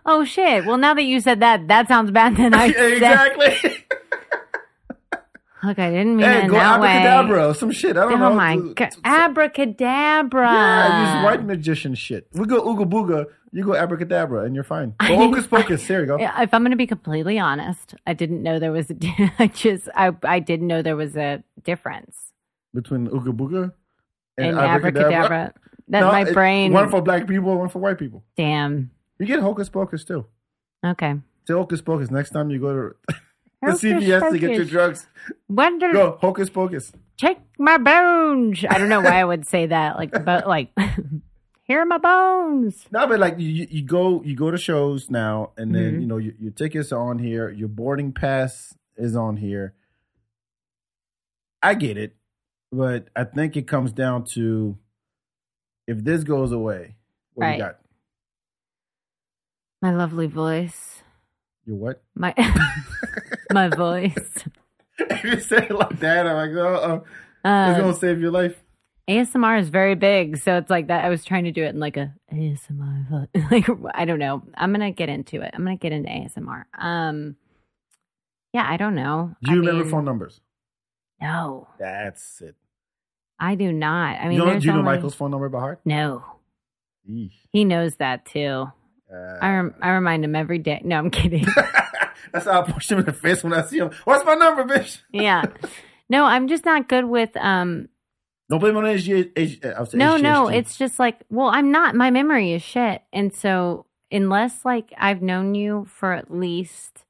[0.07, 0.65] oh shit.
[0.67, 2.37] Well, now that you said that, that sounds bad.
[2.37, 3.76] Then I exactly.
[5.67, 6.89] Look, I didn't mean hey, go that way.
[6.89, 7.55] abracadabra.
[7.55, 7.97] Some shit.
[7.97, 8.31] I don't oh know.
[8.33, 10.53] Oh my god, abracadabra.
[10.53, 12.27] Yeah, use white magician shit.
[12.33, 13.27] We go ooga booga.
[13.53, 14.95] You go abracadabra, and you're fine.
[15.01, 15.87] Go hocus pocus.
[15.89, 16.19] There you go.
[16.19, 18.95] Yeah, If I'm going to be completely honest, I didn't know there was a.
[19.39, 22.17] I just I I didn't know there was a difference
[22.75, 23.73] Between ooga booga
[24.37, 25.15] and, in abracadabra.
[25.15, 25.55] abracadabra.
[25.89, 26.73] That No, my brain.
[26.73, 28.25] One for black people, one for white people.
[28.37, 28.91] damn.
[29.19, 30.27] You get hocus pocus too.
[30.85, 31.15] Okay.
[31.47, 32.73] Say hocus pocus next time you go
[33.09, 33.15] to
[33.63, 35.07] the CVS to get your drugs.
[35.49, 36.93] Wonder Go hocus pocus.
[37.17, 38.65] take my bones.
[38.69, 39.97] I don't know why I would say that.
[39.97, 40.71] Like, but like,
[41.65, 42.87] here are my bones.
[42.93, 46.01] No, but like you, you go you go to shows now, and then Mhm.
[46.03, 49.75] you know your, your tickets are on here, your boarding pass is on here.
[51.63, 52.15] I get it,
[52.71, 54.77] but I think it comes down to
[55.89, 56.97] if this goes away,
[57.35, 57.59] what Right.
[57.59, 57.79] you got?
[59.83, 60.96] My lovely voice.
[61.67, 62.03] Your what?
[62.15, 62.33] My
[63.53, 64.45] my voice.
[64.99, 67.07] if you say it like that, I'm like, oh, it's
[67.45, 68.63] Uh, gonna save your life.
[69.09, 71.05] ASMR is very big, so it's like that.
[71.05, 74.43] I was trying to do it in like a ASMR, like I don't know.
[74.57, 75.51] I'm gonna get into it.
[75.55, 76.65] I'm gonna get into ASMR.
[76.77, 77.37] Um,
[78.53, 79.35] yeah, I don't know.
[79.45, 80.41] Do you I remember mean, phone numbers?
[81.21, 82.55] No, That's it.
[83.39, 84.19] I do not.
[84.21, 85.81] I mean, you know, do you know only- Michael's phone number by heart?
[85.85, 86.25] No,
[87.09, 87.33] Yeesh.
[87.53, 88.71] he knows that too.
[89.13, 90.81] Uh, I rem- I remind him every day.
[90.85, 91.47] No, I'm kidding.
[92.33, 93.91] That's how I push him in the face when I see him.
[94.05, 95.01] What's my number, bitch?
[95.13, 95.45] yeah,
[96.09, 97.89] no, I'm just not good with um.
[98.49, 99.33] Don't blame on HG.
[99.37, 101.97] H, I was saying No, no, it's just like, well, I'm not.
[101.97, 107.05] My memory is shit, and so unless like I've known you for at least,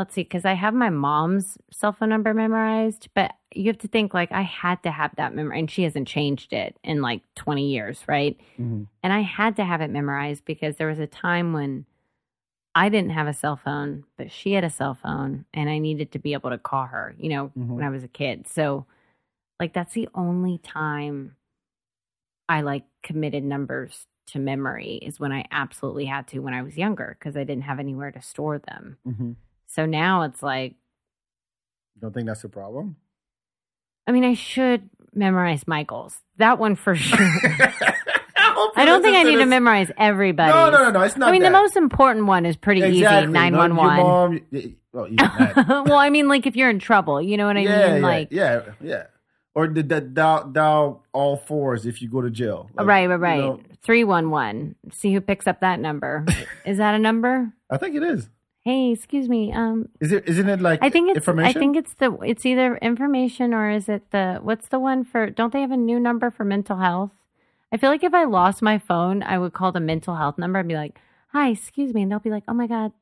[0.00, 3.88] let's see, because I have my mom's cell phone number memorized, but you have to
[3.88, 7.20] think like I had to have that memory, and she hasn't changed it in like
[7.34, 8.40] 20 years, right?
[8.58, 8.86] Mhm.
[9.02, 11.84] And I had to have it memorized because there was a time when
[12.74, 16.12] I didn't have a cell phone, but she had a cell phone, and I needed
[16.12, 17.66] to be able to call her, you know, Mhm.
[17.66, 18.46] when I was a kid.
[18.46, 18.86] So,
[19.60, 21.36] like, that's the only time
[22.48, 26.78] I like committed numbers to memory is when I absolutely had to when I was
[26.78, 28.96] younger because I didn't have anywhere to store them.
[29.06, 29.36] Mhm.
[29.74, 30.74] So now it's like,
[32.00, 32.96] Don't think that's a problem.
[34.06, 36.18] I mean, I should memorize Michael's.
[36.38, 37.18] That one for sure.
[38.76, 40.52] I, don't think I need to memorize everybody.
[40.52, 41.02] No, no, no, no.
[41.02, 41.28] It's not.
[41.28, 41.48] I mean, that.
[41.48, 43.24] the most important one is pretty exactly.
[43.24, 43.32] easy.
[43.32, 43.96] Nine one one.
[43.96, 45.08] mom, y- y- Well.
[45.86, 48.02] Well, I mean, like if you're in trouble, you know what I yeah, mean.
[48.02, 49.06] yeah, like, yeah, yeah.
[49.54, 52.70] Or the, the dial, dial all fours if you go to jail.
[52.74, 53.38] Like, right, right, you right.
[53.38, 54.74] know, Three one one.
[54.92, 56.26] See who picks up that number.
[56.66, 57.52] is that a number?
[57.70, 58.28] I think it is.
[58.70, 60.28] "Hey, excuse me, um, Is it?
[60.28, 61.48] Isn't it like I think it's information?
[61.56, 65.28] I think it's the it's either information or is it the what's the one for
[65.28, 67.10] don't they have a new number for mental health?
[67.72, 70.60] I feel like if I lost my phone, I would call the mental health number
[70.60, 71.00] and be like,
[71.32, 72.92] "Hi, excuse me," and they'll be like, "Oh my god,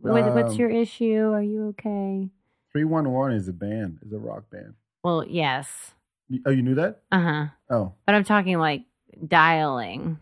[0.00, 1.30] what, what's Um, your issue?
[1.32, 2.30] Are you okay?"
[2.72, 3.98] three one one is a band.
[4.04, 4.74] Is a rock band.
[5.04, 5.94] Well, yes,
[6.44, 7.02] Oh, you knew that?
[7.12, 7.46] uh huh.
[7.70, 8.82] Oh, But I'm talking like
[9.24, 10.18] dialing.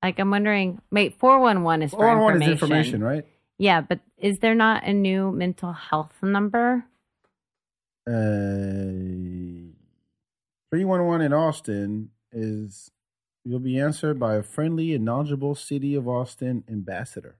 [0.00, 3.26] Like I'm wondering, wait, four one one is for four one one is information, right?
[3.58, 6.84] Yeah, but is there not a new mental health number?
[8.06, 9.74] Uh,
[10.70, 12.90] three one one in Austin is
[13.44, 17.36] you'll be answered by a friendly and knowledgeable City of Austin ambassador.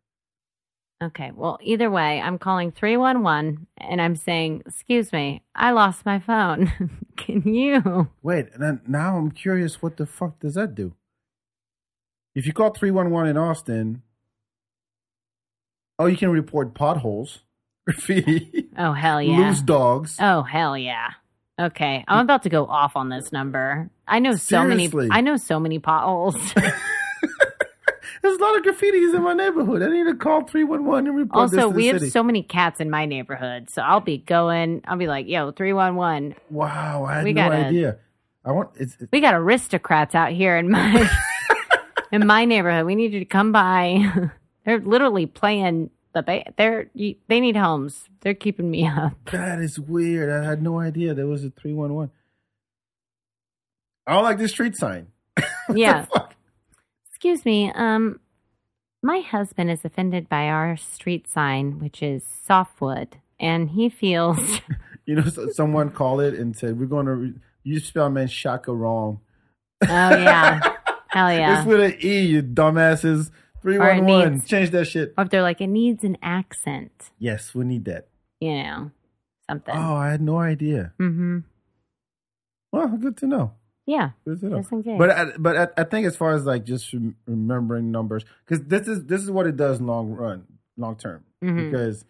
[1.02, 1.30] Okay.
[1.32, 6.72] Well, either way, I'm calling 311 and I'm saying, "Excuse me, I lost my phone.
[7.16, 9.80] Can you?" Wait, and then now I'm curious.
[9.80, 10.94] What the fuck does that do?
[12.34, 14.02] If you call three one one in Austin,
[15.98, 17.40] oh, you can report potholes,
[17.86, 19.38] graffiti, Oh, hell yeah.
[19.48, 20.16] loose dogs.
[20.20, 21.10] Oh, hell yeah.
[21.60, 22.04] Okay.
[22.06, 23.90] I'm about to go off on this number.
[24.06, 25.08] I know so Seriously?
[25.08, 26.36] many I know so many potholes.
[28.22, 29.82] There's a lot of graffitis in my neighborhood.
[29.82, 32.10] I need to call three one one and report this also, we have city.
[32.10, 33.70] so many cats in my neighborhood.
[33.70, 36.34] So I'll be going, I'll be like, "Yo, 311.
[36.50, 37.98] wow, I had we no gotta- idea.
[38.44, 41.08] I want it's, it's We got aristocrats out here in my
[42.12, 42.86] in my neighborhood.
[42.86, 44.30] We need you to come by.
[44.68, 48.10] They're literally playing the they're you, they need homes.
[48.20, 49.14] They're keeping me up.
[49.32, 50.30] that is weird.
[50.30, 52.10] I had no idea there was a three one one.
[54.06, 55.06] I don't like this street sign.
[55.74, 56.04] Yeah.
[57.10, 57.72] Excuse me.
[57.74, 58.20] Um
[59.02, 64.60] my husband is offended by our street sign, which is softwood, and he feels
[65.06, 68.70] You know, so- someone called it and said, "We're going to re- you spell Manchaca
[68.74, 69.20] wrong.
[69.82, 70.60] Oh yeah.
[71.08, 71.60] Hell yeah.
[71.60, 73.30] It's with an e, you dumbasses.
[73.62, 74.32] Three Or it one one.
[74.34, 75.14] needs- Change that shit.
[75.18, 78.08] or if they're like, it needs an accent, Yes, we need that.
[78.40, 78.90] you know,
[79.48, 79.74] something.
[79.76, 80.92] Oh, I had no idea.
[81.00, 81.38] Mm-hmm.
[82.72, 83.52] Well, good to know.
[83.86, 84.10] Yeah.
[84.26, 84.58] Good to know.
[84.58, 84.98] Just in case.
[84.98, 88.64] But I, but I, I think as far as like just rem- remembering numbers, because
[88.66, 90.44] this is this is what it does long run,
[90.76, 91.24] long term.
[91.42, 91.70] Mhm.
[91.70, 92.04] Because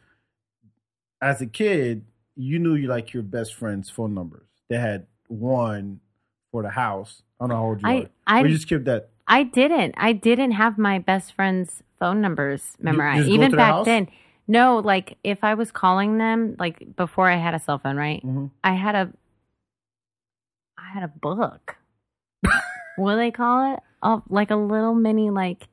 [1.22, 4.48] as a kid, you knew you like your best friend's phone numbers.
[4.68, 6.00] They had one
[6.50, 7.22] for the house.
[7.40, 8.08] I don't know how old you I- are.
[8.26, 9.10] I- you just kept that.
[9.28, 9.94] I didn't.
[9.98, 13.28] I didn't have my best friend's phone numbers memorized.
[13.28, 14.08] Even back then.
[14.46, 18.24] No, like if I was calling them, like before I had a cell phone, right?
[18.24, 18.50] Mhm.
[18.64, 19.12] I had a
[20.78, 21.76] I had a book.
[22.96, 23.80] what do they call it?
[24.02, 25.68] Oh, like a little mini like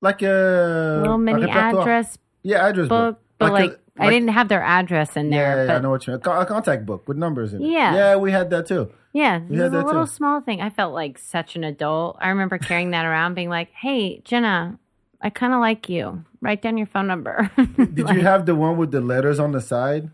[0.00, 3.22] Like a little mini address Yeah, address book, book.
[3.38, 5.56] but Like like, a- I like- didn't have their address in there.
[5.58, 6.20] yeah, but I know what you mean.
[6.24, 7.68] A contact book with numbers in it.
[7.70, 7.94] Yeah.
[7.94, 8.90] yeah, we had that too.
[9.12, 10.12] Yeah, We it had was a little too.
[10.12, 10.60] small thing.
[10.60, 12.18] I felt like such an adult.
[12.20, 14.78] I remember carrying that around, being like, "Hey, Jenna,
[15.22, 16.24] I kind of like you.
[16.42, 19.60] Write down your phone number." Did you have the one with the letters on the
[19.62, 20.10] side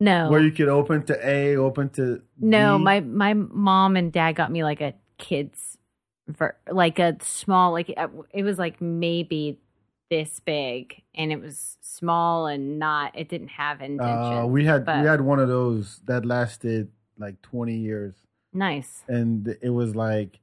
[0.00, 0.30] no?
[0.30, 2.84] where you could open to A, open to no, D?
[2.84, 5.76] my my mom and dad got me like a kids,
[6.28, 9.58] ver- like a small, like uh, it was like maybe
[10.10, 13.16] this big, and it was small and not.
[13.18, 14.38] It didn't have indentation.
[14.38, 18.14] Uh, we had but- we had one of those that lasted like twenty years,
[18.52, 19.04] nice.
[19.08, 20.40] and it was like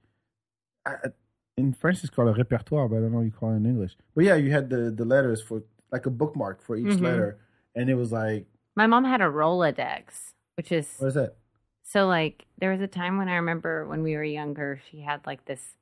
[0.85, 1.11] I-
[1.57, 3.65] in French it's called a répertoire, but I don't know what you call it in
[3.65, 3.95] English.
[4.13, 7.01] But yeah, you had the the letters for like a bookmark for each Mhm.
[7.01, 7.39] letter,
[7.75, 8.45] and it was like
[8.75, 11.35] My mom had a Rolodex, which is what is that?
[11.83, 15.25] So like there was a time when I remember when we were younger, she had
[15.25, 15.75] like this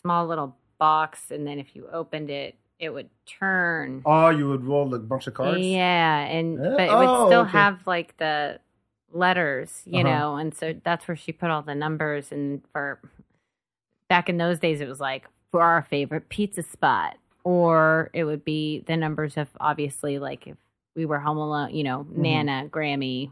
[0.00, 4.02] small little box and then if you opened it, it would turn.
[4.04, 5.64] Oh, you would roll a bunch of cards.
[5.66, 6.70] Yeah, and Eh?
[6.76, 7.50] but it would Oh, still okay.
[7.52, 8.60] have like the
[9.12, 10.08] letters, you Uh-huh.
[10.08, 13.00] know, and so that's where she put all the numbers and for
[14.08, 18.42] back in those days it was like for our favorite pizza spot or it would
[18.44, 20.56] be the numbers of obviously like if
[20.96, 22.22] we were home alone, you know, Mm-hmm.
[22.22, 23.30] Nana, Grammy,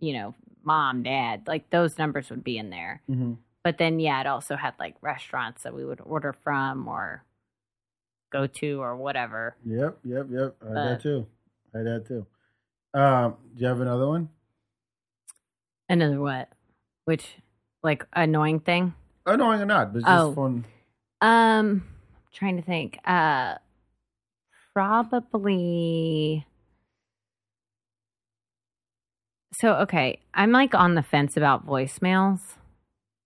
[0.00, 3.02] you know, mom, dad, like those numbers would be in there.
[3.10, 3.36] Mhm.
[3.64, 7.22] But then, yeah, it also had like restaurants that we would order from or
[8.32, 9.54] go to or whatever.
[9.64, 10.56] Yep, yep, yep.
[10.62, 11.26] I had Uh, that too.
[11.74, 12.26] I had that too.
[12.94, 14.28] Um, do you have another one?
[15.88, 16.48] Another what?
[17.04, 17.36] Which,
[17.82, 18.94] like, annoying thing?
[19.26, 20.34] Annoying or not, but it's just Oh.
[20.34, 20.64] fun.
[21.20, 21.84] Um,
[22.32, 22.98] trying to think.
[23.06, 23.56] Uh,
[24.74, 26.46] probably.
[29.54, 32.56] So okay, I'm like on the fence about voicemails.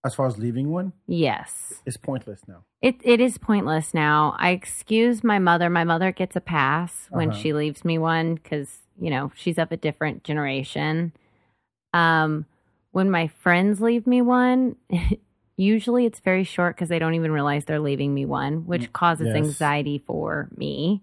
[0.06, 1.82] As far as leaving one, Yes.
[1.84, 2.62] it's pointless now.
[2.80, 4.36] It it is pointless now.
[4.38, 5.68] I excuse my mother.
[5.68, 7.38] My mother gets a pass when Uh-huh.
[7.40, 11.12] she leaves me one because you know she's of a different generation.
[11.92, 12.46] Um,
[12.92, 14.76] when my friends leave me one,
[15.56, 19.26] usually it's very short because they don't even realize they're leaving me one, which causes
[19.26, 19.36] yes.
[19.36, 21.02] anxiety for me.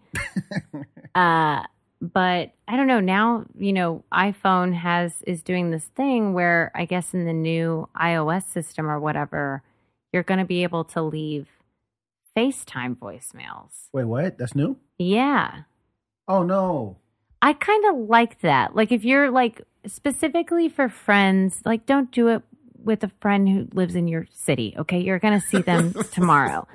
[1.16, 1.64] uh,
[2.12, 2.99] but I don't know.
[2.99, 7.88] Now, you know, iPhone has is doing this thing where I guess in the new
[7.95, 9.64] iOS system or whatever,
[10.12, 11.47] you're going to be able to leave
[12.36, 13.88] FaceTime voicemails.
[13.93, 14.38] Wait, what?
[14.38, 14.76] That's new?
[14.97, 15.62] Yeah.
[16.28, 16.97] Oh no.
[17.41, 18.76] I kind of like that.
[18.76, 22.41] Like if you're like specifically for friends, like don't do it
[22.84, 24.99] with a friend who lives in your city, okay?
[24.99, 26.68] You're going to see them tomorrow.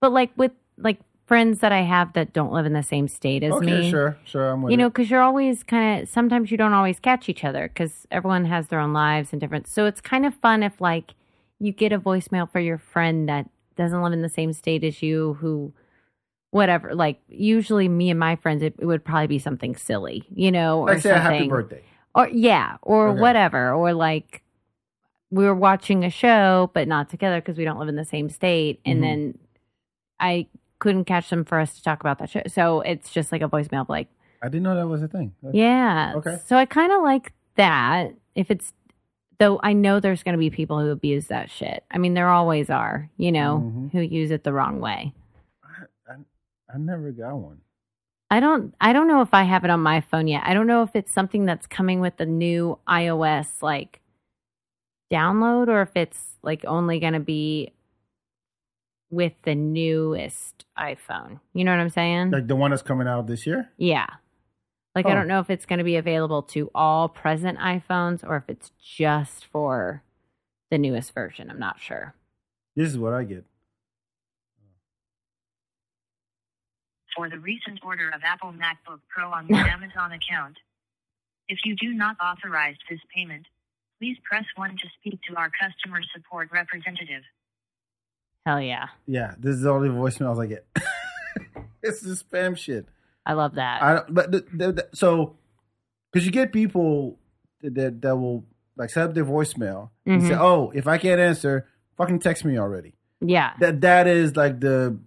[0.00, 1.00] But like with like
[1.30, 3.88] friends that I have that don't live in the same state as Okay, me.
[3.88, 4.50] sure, sure.
[4.50, 7.44] I'm with You know, because you're always kind of, sometimes you don't always catch each
[7.44, 9.68] other because everyone has their own lives and different.
[9.68, 11.14] So it's kind of fun if, like,
[11.60, 15.02] you get a voicemail for your friend that doesn't live in the same state as
[15.04, 15.72] you, who,
[16.50, 16.96] whatever.
[16.96, 20.80] Like, usually me and my friends, it, it would probably be something silly, you know,
[20.80, 21.32] or Like say a something.
[21.32, 21.84] happy birthday.
[22.16, 23.20] Or, yeah, or Okay.
[23.20, 23.72] whatever.
[23.72, 24.42] Or like,
[25.30, 28.28] we were watching a show, but not together because we don't live in the same
[28.30, 28.80] state.
[28.84, 29.00] And Mhm.
[29.02, 29.38] then
[30.18, 30.48] I
[30.80, 32.42] couldn't catch them for us to talk about that show.
[32.48, 34.08] So it's just like a voicemail, of like,
[34.42, 35.32] I didn't know that was a thing.
[35.52, 36.14] yeah.
[36.16, 36.38] Okay.
[36.46, 38.14] So I kind of like that.
[38.34, 38.72] If it's,
[39.38, 41.84] though I know there's going to be people who abuse that shit.
[41.90, 43.92] I mean, there always are, you know, Mhm.
[43.92, 45.12] who use it the wrong way.
[45.64, 46.16] I, I,
[46.74, 47.60] I never got one.
[48.32, 50.42] I don't I don't know if I have it on my phone yet.
[50.46, 54.00] I don't know if it's something that's coming with the new iOS like
[55.12, 57.72] download or if it's like only going to be
[59.10, 61.40] with the newest iPhone.
[61.52, 62.30] You know what I'm saying?
[62.30, 63.70] Like the one that's coming out this year?
[63.76, 64.06] yeah.
[64.96, 65.14] Like I Oh.
[65.14, 68.72] don't know if it's going to be available to all present iPhones or if it's
[68.82, 70.02] just for
[70.72, 71.48] the newest version.
[71.48, 72.14] I'm not sure.
[72.74, 73.44] This is what I get.
[77.16, 80.56] for the recent order of Apple MacBook Pro on your Amazon account.
[81.48, 83.46] If you do not authorize this payment,
[84.00, 87.22] please press 1 to speak to our customer support representative.
[88.46, 88.88] Hell yeah.
[89.06, 90.66] Yeah, this is the voicemails I get.
[91.82, 92.86] it's the spam shit.
[93.26, 93.82] I love that.
[93.82, 95.36] I don't, but the, the, the, so
[96.10, 97.18] because you get people
[97.62, 98.44] that, that will
[98.76, 100.40] like set up their voicemail and say, Mhm.
[100.40, 101.66] "Oh, if I can't answer,
[101.96, 103.52] fucking text me already." yeah.
[103.60, 104.98] That that is like the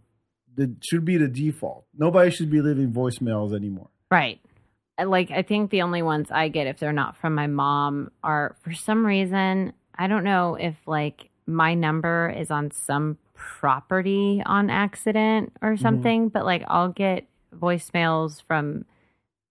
[0.56, 1.86] the should be the default.
[1.98, 3.90] Nobody should be leaving voicemails anymore.
[4.12, 4.40] Right.
[5.04, 8.56] Like I think the only ones I get if they're not from my mom are
[8.62, 14.70] for some reason, I don't know if like my number is on some property on
[14.70, 15.66] accident Mm-hmm.
[15.66, 17.26] or something, but like I'll get
[17.58, 18.86] voicemails from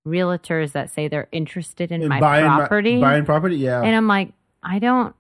[0.07, 3.01] realtors that say they're interested in And my buying my- property.
[3.01, 3.83] buying property, yeah.
[3.83, 5.14] and I'm like, I don't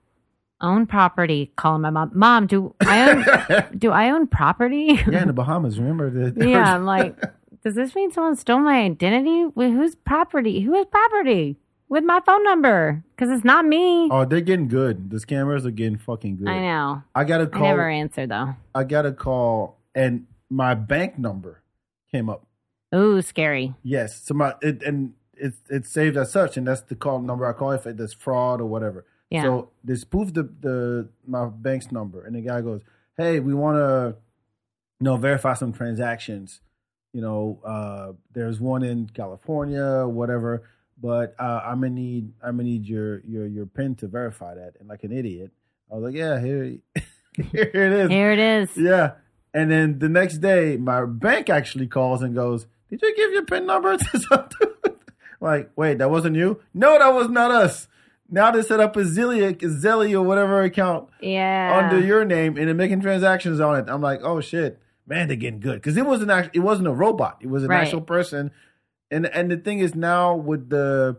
[0.60, 1.52] own property.
[1.56, 5.00] Calling my mom, Mom, do I own do I own property?
[5.10, 5.78] yeah, in the Bahamas.
[5.78, 7.16] Remember the Yeah, I'm like,
[7.64, 9.46] does this mean someone stole my identity?
[9.54, 10.60] With whose property?
[10.60, 11.56] Who has property
[11.92, 13.04] with my phone number?
[13.14, 14.08] Because it's not me.
[14.10, 15.10] Oh, they're getting good.
[15.10, 16.48] The scammers are getting fucking good.
[16.48, 17.02] I know.
[17.14, 17.62] I got a call.
[17.62, 18.54] never answer though.
[18.74, 21.62] I got a call, and my bank number
[22.10, 22.46] came up.
[22.94, 23.74] Ooh, scary.
[23.82, 27.46] Yes, so my it, and it's it's saved as such, and that's the call number
[27.46, 29.04] I call if there's fraud or whatever.
[29.28, 29.42] Yeah.
[29.42, 32.80] So they spoofed the the my bank's number, and the guy goes,
[33.18, 34.16] "Hey, we want to,
[34.98, 36.62] you know, verify some transactions.
[37.12, 40.62] You know, uh, there's one in California, whatever,
[41.02, 44.74] but uh, I'm gonna need I'm gonna need your your your pin to verify that."
[44.80, 45.50] And like an idiot,
[45.90, 46.76] I was like, "Yeah, here,
[47.34, 48.70] here it is." Here it is.
[48.76, 49.12] Yeah.
[49.54, 53.44] And then the next day, my bank actually calls and goes, Did you give your
[53.44, 54.94] PIN number to some dude?
[55.42, 56.60] like, wait, that wasn't you?
[56.72, 57.86] No, that was not us.
[58.30, 61.82] Now they set up a Zillia, Zelly or whatever account Yeah.
[61.84, 63.90] under your name and they're making transactions on it.
[63.90, 66.92] I'm like, oh shit, man, they're getting good because it wasn't actually, it wasn't a
[66.92, 67.36] robot.
[67.42, 67.82] It was an Right.
[67.82, 68.52] actual person.
[69.12, 71.18] And and the thing is now with the,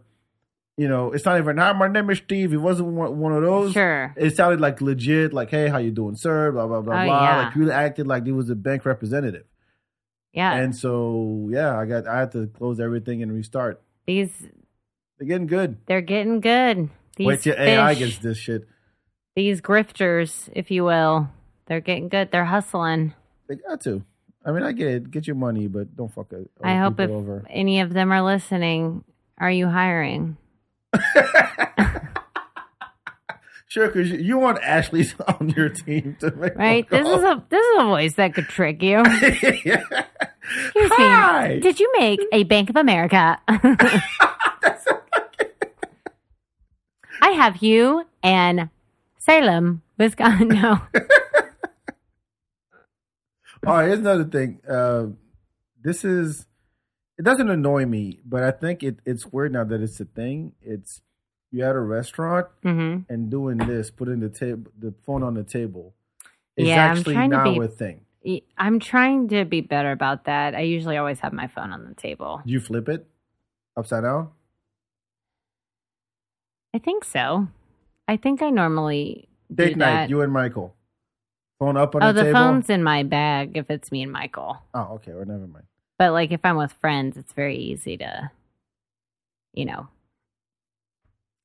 [0.77, 2.51] you know, it's not even hi, my name is Steve.
[2.51, 3.71] It wasn't one, of those.
[3.73, 4.13] Sure.
[4.17, 6.51] It sounded like legit, like, hey, how you doing, sir?
[6.51, 7.23] Blah blah blah Oh, blah.
[7.23, 7.43] yeah.
[7.45, 9.45] Like you acted like he was a bank representative.
[10.33, 10.53] Yeah.
[10.55, 13.81] And so yeah, I got I had to close everything and restart.
[14.07, 14.31] These
[15.19, 15.77] They're getting good.
[15.85, 16.89] they're getting good.
[17.15, 18.67] These Wait till AI gets this shit.
[19.35, 21.29] these grifters, if you will,
[21.67, 22.31] they're getting good.
[22.31, 23.13] They're hustling.
[23.47, 24.03] They got to.
[24.45, 25.11] I mean, I get it.
[25.11, 26.49] Get your money, but don't fuck it.
[26.61, 27.43] I hope if over.
[27.49, 29.03] any of them are listening,
[29.37, 30.37] are you hiring?
[33.73, 36.87] Sure, because you, want Ashley's on your team to make Right?
[36.87, 38.99] This is a this is a voice that could trick you.
[39.03, 39.81] Excuse
[40.93, 41.55] Hi.
[41.55, 41.59] me.
[41.59, 43.39] Did you make a Bank of America?
[47.19, 48.69] I have you and
[49.17, 50.49] Salem, Wisconsin.
[50.49, 50.79] No.
[53.65, 54.59] All right, here's another thing.
[54.67, 55.07] Uh,
[55.81, 56.45] this is
[57.17, 60.53] it doesn't annoy me, but I think it, it's weird now that it's a thing.
[60.61, 61.01] It's
[61.51, 65.43] you at a restaurant hmm and doing this, putting the table the phone on the
[65.43, 65.93] table,
[66.57, 68.05] is Yeah, I'm actually trying to be- a thing.
[68.57, 70.55] I'm trying to be better about that.
[70.55, 72.41] I usually always have my phone on the table.
[72.45, 73.05] Do you flip it
[73.75, 74.29] upside down?
[76.73, 77.49] I think so.
[78.07, 80.09] I think I normally do Date night, that.
[80.09, 80.73] you and Michael.
[81.63, 84.57] Phone up on oh, the, the phone's in my bag if it's me and Michael.
[84.73, 85.13] Oh, okay.
[85.13, 85.63] Well, never mind.
[85.97, 88.31] But like if I'm with friends, it's very easy to,
[89.53, 89.87] you know,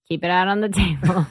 [0.08, 1.26] keep it out on the table.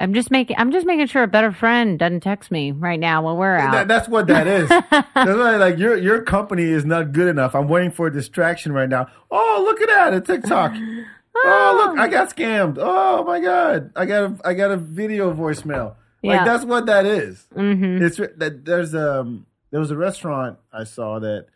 [0.00, 3.22] I'm just making I'm just making sure a better friend doesn't text me right now
[3.22, 3.70] while we're out.
[3.70, 4.68] That, that's what that is.
[4.90, 7.54] that's why, like your your company is not good enough.
[7.54, 9.06] I'm waiting for a distraction right now.
[9.30, 10.14] Oh, look at that!
[10.14, 10.74] A TikTok.
[11.34, 11.98] Oh, look!
[11.98, 12.02] Oh.
[12.02, 12.76] I got scammed.
[12.78, 13.90] Oh my god!
[13.96, 15.94] I got a I got a video voicemail.
[16.22, 16.44] Like Yeah.
[16.44, 17.46] that's what that is.
[17.54, 21.46] hmm It's that there's um there was a restaurant I saw that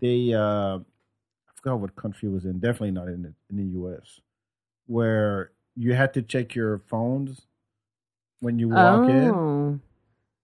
[0.00, 2.58] they uh I forgot what country it was in.
[2.58, 4.20] Definitely not in the, in the U.S.
[4.86, 7.42] Where you had to check your phones
[8.40, 9.80] when you walk in, Oh,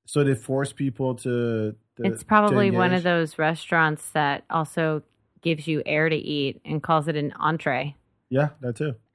[0.07, 1.75] so they force people to.
[1.97, 5.03] to it's probably to one of those restaurants that also
[5.43, 7.97] gives you air to eat and calls it an entree.
[8.31, 8.95] Yeah, that too.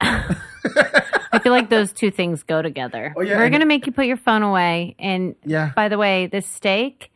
[1.48, 3.14] Feel like those two things go together.
[3.16, 4.94] Oh, yeah, We're and- gonna make you put your phone away.
[4.98, 5.72] And Yeah.
[5.74, 7.10] by the way, this steak,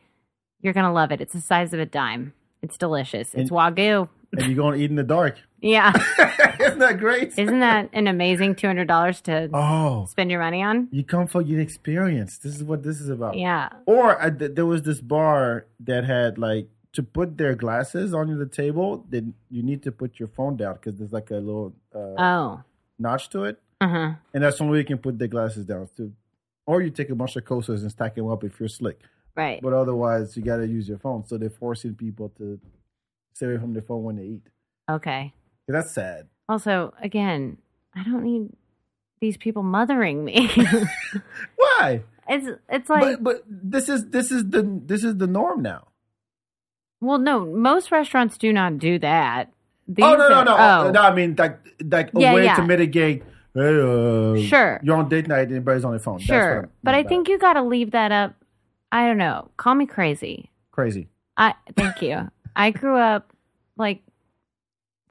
[0.61, 1.21] you're gonna love it.
[1.21, 2.33] It's the size of a dime.
[2.63, 3.33] It's delicious.
[3.35, 4.09] It's And- wagyu.
[4.35, 5.37] and you're going to eat in the dark.
[5.61, 5.93] Yeah.
[6.59, 7.37] Isn't that great?
[7.39, 10.89] Isn't that an amazing two hundred dollars to oh, spend your money on?
[10.91, 12.37] you come for your experience.
[12.39, 13.37] This is what this is about.
[13.37, 13.69] Yeah.
[13.85, 18.37] Or I, th- there was this bar that had like to put their glasses on
[18.37, 19.05] the table.
[19.09, 22.61] Then you need to put your phone down because there's like a little uh, Oh.
[22.99, 24.13] notch to it, Uh huh.
[24.33, 25.89] and that's the only way you can put the glasses down.
[25.97, 26.11] To,
[26.65, 28.99] or you take a bunch of coasters and stack them up if you're slick.
[29.35, 29.61] Right.
[29.61, 31.25] But otherwise, you got to use your phone.
[31.25, 32.59] So they're forcing people to
[33.33, 34.47] stay away from their phone when they eat.
[34.89, 35.33] Okay.
[35.67, 36.27] That's sad.
[36.47, 37.57] Also, again,
[37.95, 38.49] I don't need
[39.21, 40.49] these people mothering me.
[41.55, 42.03] Why?
[42.29, 45.87] it's it's like but but this is this is the this is the norm now.
[47.01, 49.51] well, no, most restaurants do not do that.
[49.87, 50.55] These oh no no no!
[50.57, 50.91] oh.
[50.91, 52.55] no I mean like like a Yeah, way yeah.
[52.55, 53.23] to mitigate.
[53.55, 54.79] Hey, uh, Sure.
[54.83, 56.19] You're on date night and everybody's on their phone.
[56.19, 58.33] Sure, but I think you got to leave that up.
[58.91, 59.49] I don't know.
[59.57, 60.49] Call me crazy.
[60.71, 61.07] crazy.
[61.37, 62.29] I thank you.
[62.55, 63.31] I grew up
[63.77, 64.01] like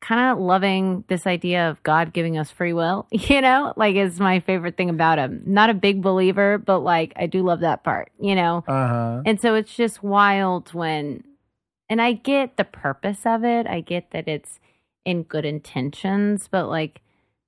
[0.00, 3.06] kind of loving this idea of God giving us free will.
[3.12, 5.42] You know, like is my favorite thing about him.
[5.46, 8.10] Not a big believer, but like I do love that part.
[8.20, 9.22] You know, Uh huh.
[9.26, 11.22] and so it's just wild when,
[11.88, 13.66] and I get the purpose of it.
[13.66, 14.58] I get that it's
[15.04, 17.00] in good intentions, but like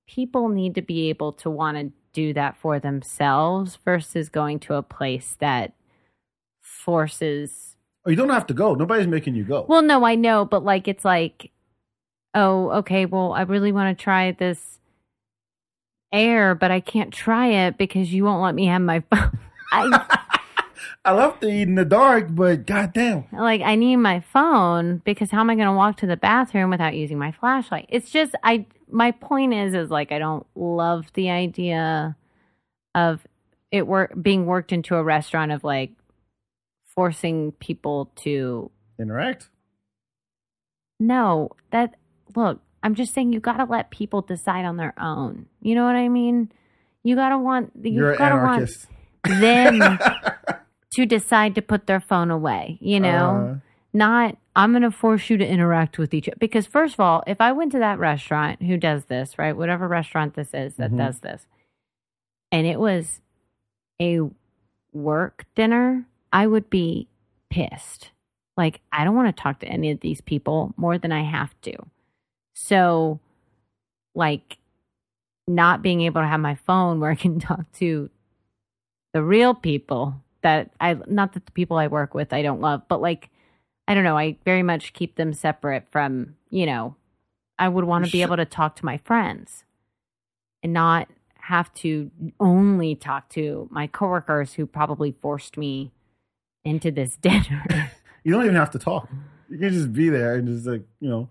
[0.07, 4.75] people need to be able to want to do that for themselves versus going to
[4.75, 5.75] a place that
[6.61, 7.77] forces.
[8.07, 8.75] Oh, you don't have to go.
[8.75, 9.67] Nobody's making you go.
[9.69, 11.51] Well, no, I know, but like it's like,
[12.35, 14.79] oh, okay, well, I really want to try this
[16.13, 19.39] air, but I can't try it because you won't let me have my phone.
[19.73, 20.41] I,
[21.05, 23.25] I love to eat in the dark, but goddamn.
[23.33, 26.71] like I need my phone because how am I going to walk to the bathroom
[26.71, 27.87] without using my flashlight?
[27.89, 32.17] It's just I my point is is like I don't love the idea
[32.95, 33.27] of
[33.71, 35.93] it work being worked into a restaurant of like
[36.95, 39.49] forcing people to Interact.
[41.01, 41.95] no, that
[42.37, 45.47] look, I'm just saying you got to let people decide on their own.
[45.61, 46.53] You know what I mean?
[47.03, 48.71] You got to want you got to want
[49.25, 49.99] them
[50.93, 53.57] to decide to put their phone away, you know?
[53.57, 57.01] Uh, not I'm going to force you to interact with each other because first of
[57.01, 59.57] all, if I went to that restaurant who does this, right?
[59.57, 60.99] Whatever restaurant this is that Mhm.
[60.99, 61.47] does this.
[62.53, 63.21] And it was
[64.01, 64.21] a
[64.93, 67.09] work dinner, I would be
[67.51, 68.11] pissed.
[68.57, 71.61] Like I don't want to talk to any of these people more than I have
[71.63, 71.75] to.
[72.55, 73.19] So
[74.15, 74.59] like
[75.49, 78.09] not being able to have my phone where I can talk to
[79.13, 82.83] the real people that I not that the people I work with I don't love,
[82.89, 83.31] but like
[83.87, 86.97] I don't know, I very much keep them separate from, you know,
[87.59, 89.65] I would want to be able to talk to my friends
[90.63, 91.09] and not
[91.41, 92.11] have to
[92.41, 95.93] only talk to my coworkers who probably forced me
[96.65, 97.91] into this dinner.
[98.25, 99.09] you don't even have to talk.
[99.51, 101.29] You can just be there and just like you know,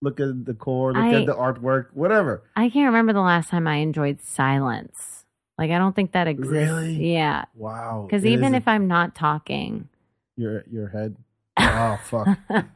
[0.00, 2.44] look at the core, look I- at the artwork, whatever.
[2.54, 5.24] I can't remember the last time I enjoyed silence.
[5.58, 6.52] Like I don't think that exists.
[6.52, 7.12] Really?
[7.12, 7.44] Yeah.
[7.54, 8.06] Wow.
[8.06, 9.88] Because even if I'm not talking,
[10.36, 11.16] your your head.
[11.60, 12.38] Oh fuck.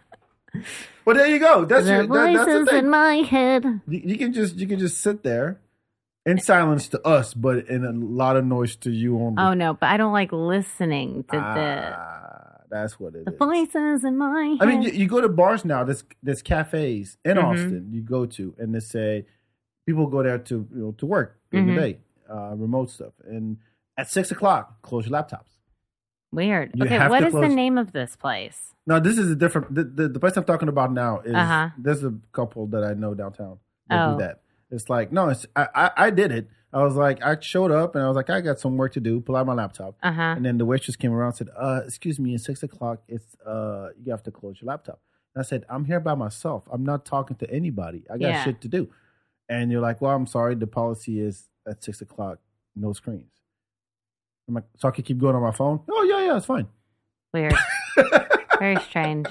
[1.04, 1.64] well, there you go.
[1.64, 2.06] That's the your.
[2.06, 3.64] That, that's the voices in my head.
[3.88, 5.60] You, you can just you can just sit there
[6.26, 9.38] in silence to us, but in a lot of noise to you on.
[9.38, 13.38] Oh no, but I don't like listening to ah, that's what it the is.
[13.38, 14.58] the voices in my head.
[14.60, 15.84] I mean, you, you go to bars now.
[15.84, 17.44] There's there's cafes in Mhm.
[17.44, 19.26] Austin you go to, and they say
[19.86, 21.74] people go there to you know to work during Mhm.
[21.74, 21.98] the day,
[22.30, 23.58] uh, remote stuff, and
[23.98, 25.53] at six o'clock close your laptops.
[26.34, 26.72] Weird.
[26.74, 28.74] You okay, what is is the name of this place?
[28.86, 29.74] No, this is a different.
[29.74, 31.70] The, the, the place I'm talking about now is Uh-huh.
[31.78, 33.58] there's a couple that I know downtown
[33.88, 34.12] that Oh.
[34.12, 34.40] do that.
[34.70, 36.48] It's like no, it's I, I I did it.
[36.72, 39.00] I was like I showed up and I was like I got some work to
[39.00, 39.20] do.
[39.20, 40.34] Pull out my laptop, Uh huh.
[40.36, 42.98] and then the waitress came around and said, "Uh, excuse me, it's six o'clock.
[43.08, 45.00] It's uh, you have to close your laptop."
[45.34, 46.64] And I said, "I'm here by myself.
[46.72, 48.04] I'm not talking to anybody.
[48.12, 48.42] I got Yeah.
[48.44, 48.88] shit to do."
[49.48, 50.54] And you're like, "Well, I'm sorry.
[50.56, 52.38] The policy is at six o'clock,
[52.74, 53.30] no screens."
[54.48, 56.66] I'm like, "So I could keep going on my phone?" Oh yeah, yeah, it's fine.
[57.32, 57.54] Weird.
[58.58, 59.26] Very strange.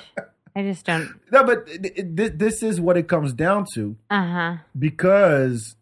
[0.55, 1.09] I just don't.
[1.31, 4.57] No, but this is what it comes down to Uh huh.
[4.77, 5.75] because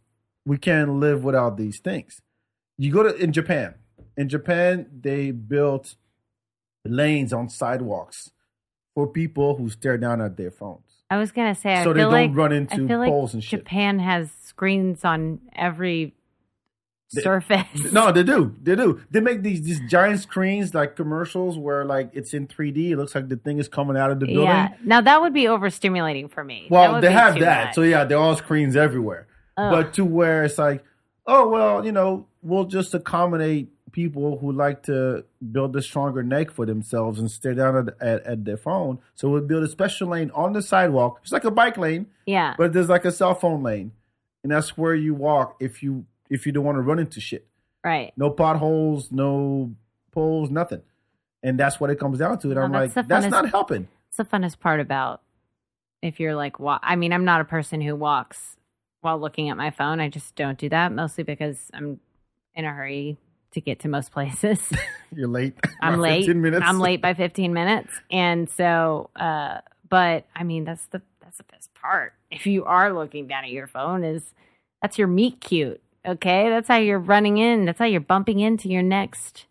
[0.46, 2.22] we can't live without these things.
[2.78, 3.76] You go to in Japan.
[4.18, 5.96] In Japan, they built
[6.86, 8.32] lanes on sidewalks
[8.96, 10.86] for people who stare down at their phones.
[11.10, 11.74] I was gonna say.
[11.74, 13.60] I So they feel don't like, run I into feel like poles and shit.
[13.62, 16.14] Japan has screens on every They-
[17.12, 17.92] surface.
[17.92, 18.56] No, they do.
[18.62, 19.02] They do.
[19.12, 22.92] They make these these giant screens like commercials where like it's in 3D.
[22.92, 24.46] It looks like the thing is coming out of the building.
[24.46, 24.70] Yeah.
[24.84, 26.68] Now that would be overstimulating for me.
[26.70, 27.66] Well, they have that.
[27.68, 27.76] much.
[27.76, 29.28] So yeah, they're all screens everywhere.
[29.56, 30.84] But to where it's like,
[31.28, 36.52] oh well, you know, we'll just accommodate people who like to build a stronger neck
[36.52, 39.00] for themselves and stare down at, at, at their phone.
[39.16, 41.20] So we'll build a special lane on the sidewalk.
[41.24, 42.56] It's like a bike lane, yeah.
[42.58, 43.92] but there's like a cell phone lane,
[44.44, 47.46] and that's where you walk if you if you don't want to run into shit.
[47.84, 48.12] right.
[48.18, 49.76] No potholes, no
[50.12, 50.82] poles, nothing.
[51.44, 52.50] And that's what it comes down to.
[52.52, 53.88] And I'm that's like, that's funnest- not helping.
[54.08, 55.22] It's the funnest part about
[56.02, 58.58] if you're like, wa- I mean, I'm not a person who walks
[59.02, 60.00] while looking at my phone.
[60.00, 62.00] I just don't do that mostly because I'm
[62.56, 63.18] in a hurry
[63.52, 64.60] to get to most places.
[65.16, 65.56] You're late.
[65.82, 66.26] I'm late.
[66.26, 66.66] 15 minutes.
[66.66, 67.92] I'm late by 15 minutes.
[68.10, 69.60] And so, uh,
[69.90, 72.14] but I mean, that's the, that's the best part.
[72.30, 74.34] If you are looking down at your phone is
[74.82, 75.82] that's your meet cute.
[76.08, 76.50] Okay.
[76.50, 77.66] That's how you're running in.
[77.66, 79.46] That's how you're bumping into your next.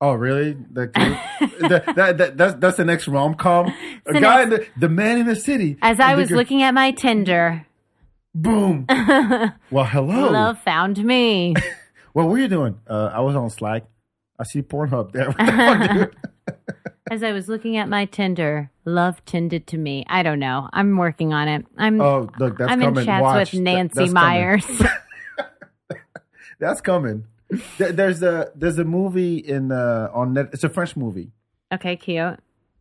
[0.00, 0.56] Oh, really?
[0.72, 0.92] That,
[1.60, 3.72] that, that, that that's that's the next rom com.
[4.06, 5.78] A the guy the the man in the city.
[5.80, 7.66] As I was girl- looking at my Tinder,
[8.34, 8.86] Boom.
[9.70, 10.30] Well, hello.
[10.30, 11.54] love found me.
[12.12, 12.78] What were you doing?
[12.86, 13.84] Uh, I was on Slack.
[14.38, 15.32] I see Pornhub there.
[15.32, 15.90] What the fuck,
[16.46, 16.56] dude?
[17.10, 20.04] As I was looking at my Tinder, love tended to me.
[20.08, 20.68] I don't know.
[20.72, 21.66] I'm working on it.
[21.76, 23.00] I'm Oh, look, that's I'm coming.
[23.00, 23.52] in chats Watch.
[23.52, 24.12] with Nancy coming.
[24.12, 24.64] Meyers.
[26.58, 27.26] That's coming.
[27.78, 30.48] There's a there's a movie in uh, on net.
[30.52, 31.30] It's a French movie.
[31.72, 32.38] okay, cute.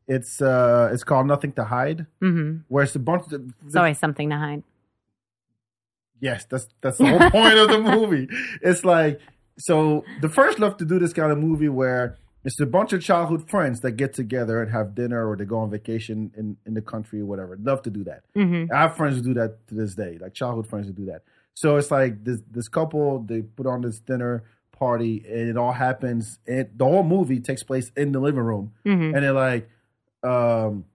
[0.08, 2.06] It's uh it's called Nothing to Hide.
[2.22, 2.60] Mm-hmm.
[2.68, 4.64] Where it's a bunch of It's always something to hide.
[6.20, 8.28] Yes, that's that's the whole point of the movie.
[8.62, 9.20] It's like
[9.58, 13.02] so the first love to do this kind of movie where it's a bunch of
[13.02, 16.74] childhood friends that get together and have dinner or they go on vacation in, in
[16.74, 17.58] the country or whatever.
[17.62, 18.24] Love to do that.
[18.36, 18.74] Mm-hmm.
[18.74, 21.24] I have friends who do that to this day, like childhood friends who do that.
[21.56, 25.72] So it's like this this couple they put on this dinner party and it all
[25.72, 26.40] happens.
[26.48, 29.16] And the whole movie takes place in the living room, Mm-hmm.
[29.16, 29.70] and they're like,
[30.24, 30.86] um,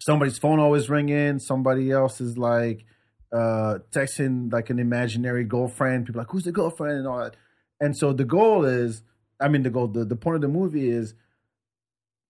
[0.00, 1.38] somebody's phone always ringing.
[1.38, 2.84] Somebody else is like
[3.32, 6.06] uh, texting like an imaginary girlfriend.
[6.06, 7.36] People are like, who's the girlfriend and all that.
[7.80, 9.02] And so the goal is,
[9.40, 11.14] I mean, the goal, the, the point of the movie is,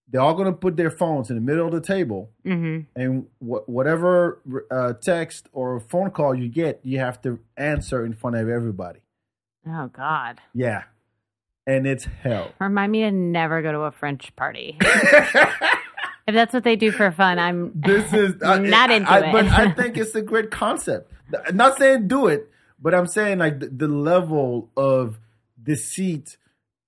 [0.09, 3.01] they're all going to put their phones in the middle of the table Mm-hmm.
[3.01, 4.41] and wh- whatever
[4.71, 9.01] uh, text or phone call you get, you have to answer in front of everybody.
[9.69, 10.41] Oh God.
[10.55, 10.85] Yeah,
[11.67, 12.53] and it's hell.
[12.61, 14.77] Remind me to never go to a French party.
[14.81, 19.33] if that's what they do for fun, I'm This is I- not into I, it.
[19.33, 21.13] but I think it's a great concept.
[21.47, 22.49] I'm not saying do it,
[22.81, 25.19] but I'm saying like the, the level of
[25.61, 26.37] deceit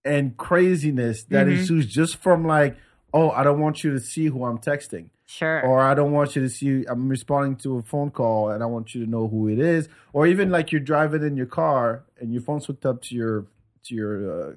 [0.04, 1.58] and craziness that Mhm.
[1.58, 2.76] ensues just from like,
[3.12, 5.10] oh, I don't want you to see who I'm texting.
[5.26, 5.60] sure.
[5.62, 8.66] or I don't want you to see I'm responding to a phone call and I
[8.66, 12.04] want you to know who it is, or even like you're driving in your car
[12.20, 13.46] and your phone's hooked up to your
[13.84, 14.52] to your uh,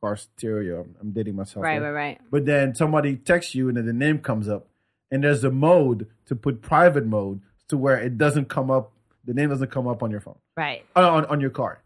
[0.00, 0.86] car stereo.
[1.00, 2.20] I'm, dating myself, right, right, right.
[2.30, 4.66] But then somebody texts you and then the name comes up,
[5.10, 8.92] and there's a mode to put private mode to where it doesn't come up,
[9.24, 10.84] the name doesn't come up on your phone, Right.
[10.96, 11.82] uh, on on your car.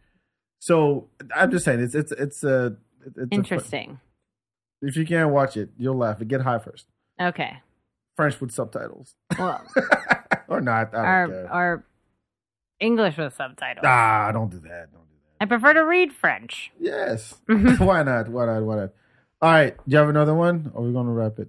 [0.60, 2.76] So I'm just saying it's it's it's a
[3.06, 4.00] it's a Interesting.
[4.82, 6.18] If you can't watch it, you'll laugh.
[6.18, 6.86] But Get high first.
[7.20, 7.58] Okay.
[8.16, 9.64] French with subtitles Well,
[10.48, 10.88] or not.
[10.94, 11.52] I don't our care.
[11.52, 11.84] our
[12.80, 13.84] English with subtitles.
[13.86, 14.92] Ah, don't do that.
[14.92, 15.42] Don't do that.
[15.42, 16.72] I prefer to read French.
[16.80, 17.34] Yes.
[17.46, 18.28] Why not?
[18.28, 18.62] Why not?
[18.62, 18.90] Why not?
[19.40, 19.76] All right.
[19.76, 20.70] Do you have another one?
[20.74, 21.48] Or are we going to wrap it?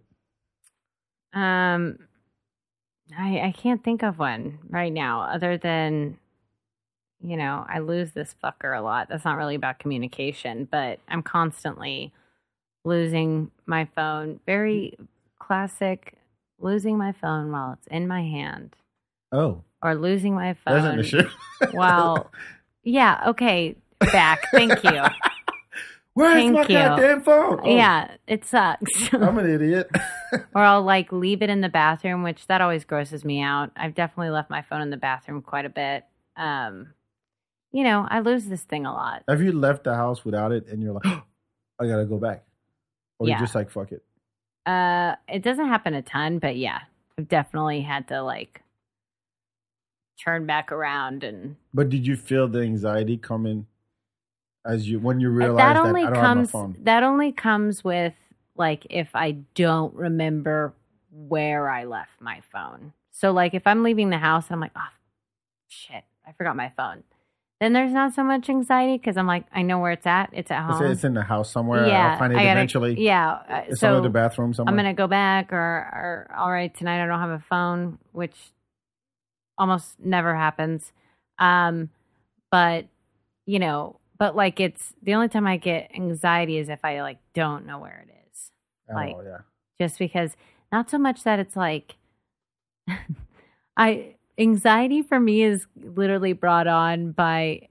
[1.33, 1.99] Um,
[3.17, 6.17] I I can't think of one right now, other than,
[7.21, 9.09] you know, I lose this fucker a lot.
[9.09, 12.11] That's not really about communication, but I'm constantly
[12.83, 14.39] losing my phone.
[14.45, 14.97] Very
[15.39, 16.13] classic,
[16.59, 18.75] losing my phone while it's in my hand,
[19.31, 21.27] Oh, or losing my phone an issue.
[21.71, 22.31] while.
[22.83, 23.23] Yeah.
[23.27, 23.75] Okay.
[23.99, 24.47] Back.
[24.51, 25.03] Thank you.
[26.13, 26.67] Where's Thank my you.
[26.67, 27.59] goddamn phone?
[27.63, 29.09] Oh, Yeah, it sucks.
[29.13, 29.89] I'm an idiot.
[30.53, 33.71] or I'll like leave it in the bathroom, which that always grosses me out.
[33.77, 36.03] I've definitely left my phone in the bathroom quite a bit.
[36.35, 36.93] Um,
[37.71, 39.23] you know, I lose this thing a lot.
[39.29, 41.05] Have you left the house without it and you're like,
[41.79, 42.43] I gotta go back?
[43.19, 43.35] Or Yeah.
[43.35, 44.03] you just like, fuck it?
[44.65, 46.81] Uh, it doesn't happen a ton, but yeah,
[47.17, 48.61] I've definitely had to like
[50.23, 53.67] turn back around and But did you feel the anxiety coming
[54.65, 56.77] as you when you realized that that, only I don't comes have my phone?
[56.83, 58.13] that only comes with
[58.55, 60.73] like if I don't remember
[61.11, 62.93] where I left my phone.
[63.11, 64.87] So like if I'm leaving the house and I'm like, oh
[65.69, 67.03] shit, I forgot my phone.
[67.59, 70.29] Then there's not so much anxiety because I'm like, I know where it's at.
[70.31, 70.81] It's at home.
[70.85, 71.85] it's in the house somewhere.
[71.87, 73.01] yeah, I'll find it gotta- eventually.
[73.01, 74.71] Yeah, uh, It's so under the bathroom somewhere.
[74.71, 78.35] I'm gonna go back, or, or all right, tonight I don't have a phone, which
[79.57, 80.93] almost never happens.
[81.37, 81.89] Um,
[82.49, 82.85] but
[83.45, 87.17] you know, but like it's the only time I get anxiety is if I like
[87.33, 88.51] don't know where it is,
[88.89, 89.39] oh, like- yeah.
[89.81, 90.37] just because
[90.71, 91.95] not so much that it's like
[93.77, 97.67] I anxiety for me is literally brought on by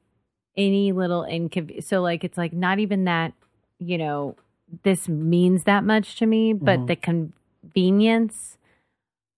[0.56, 1.86] any little inconvenience.
[1.86, 3.32] So like it's like not even that
[3.78, 4.36] you know
[4.82, 6.86] this means that much to me, but Mhm.
[6.88, 8.58] the convenience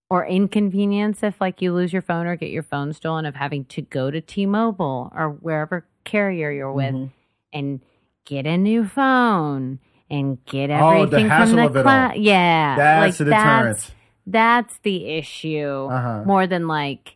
[0.09, 3.63] or inconvenience if like you lose your phone or get your phone stolen of having
[3.65, 7.09] to go to T-Mobile or wherever carrier you're with Mhm.
[7.53, 7.79] and
[8.25, 9.79] get a new phone
[10.09, 12.17] and get Oh, the everything from the cloud.
[12.17, 13.77] Yeah, That's like a deterrent.
[13.77, 13.91] that's
[14.27, 16.23] that's the issue Uh-huh.
[16.25, 17.15] more than like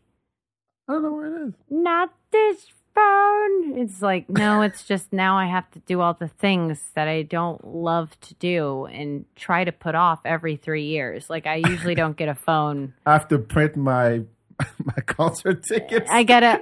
[0.87, 1.53] I don't know where it is.
[1.69, 3.77] not this phone.
[3.77, 7.23] It's like no, it's just now I have to do all the things that I
[7.23, 11.29] don't love to do and try to put off every three years.
[11.29, 12.93] Like I usually don't get a phone.
[13.05, 14.21] I have to print my
[14.85, 16.09] my concert tickets.
[16.09, 16.59] I gotta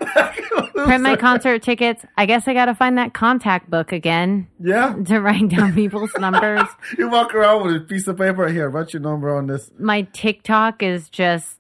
[0.74, 2.04] print my concert tickets.
[2.18, 4.96] I guess I gotta find that contact book again Yeah.
[5.06, 6.68] to write down people's numbers.
[6.98, 8.68] You walk around with a piece of paper here.
[8.70, 9.70] Write your number on this.
[9.78, 11.60] my TikTok is just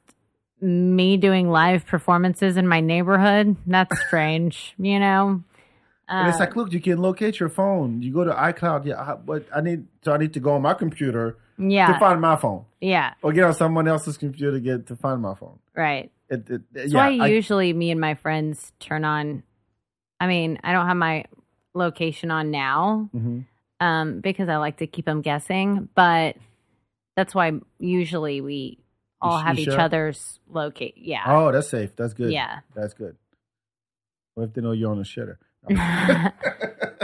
[0.64, 3.56] me doing live performances in my neighborhood.
[3.68, 5.44] That's strange, you know.
[6.07, 8.02] And it's Uh, like, look, you can locate your phone.
[8.02, 8.85] You go to iCloud.
[8.85, 12.35] Yeah, but I need so I need to go on my computer to find my
[12.35, 15.60] phone, yeah, or get on someone else's computer to get to find my phone.
[15.76, 16.11] right.
[16.30, 19.44] It, it, That's yeah, why I- usually me and my friends turn on.
[20.19, 21.26] I mean, I don't have my
[21.73, 23.45] location on now Mhm.
[23.80, 26.38] um, because I like to keep them guessing, but
[27.15, 28.80] that's why usually we
[29.23, 30.95] all sh- have you each other's locate.
[30.97, 31.95] Yeah, Oh, that's safe.
[31.95, 32.31] That's good.
[32.31, 32.59] yeah.
[32.75, 33.15] that's good.
[34.35, 35.37] What if they know you're on a shitter?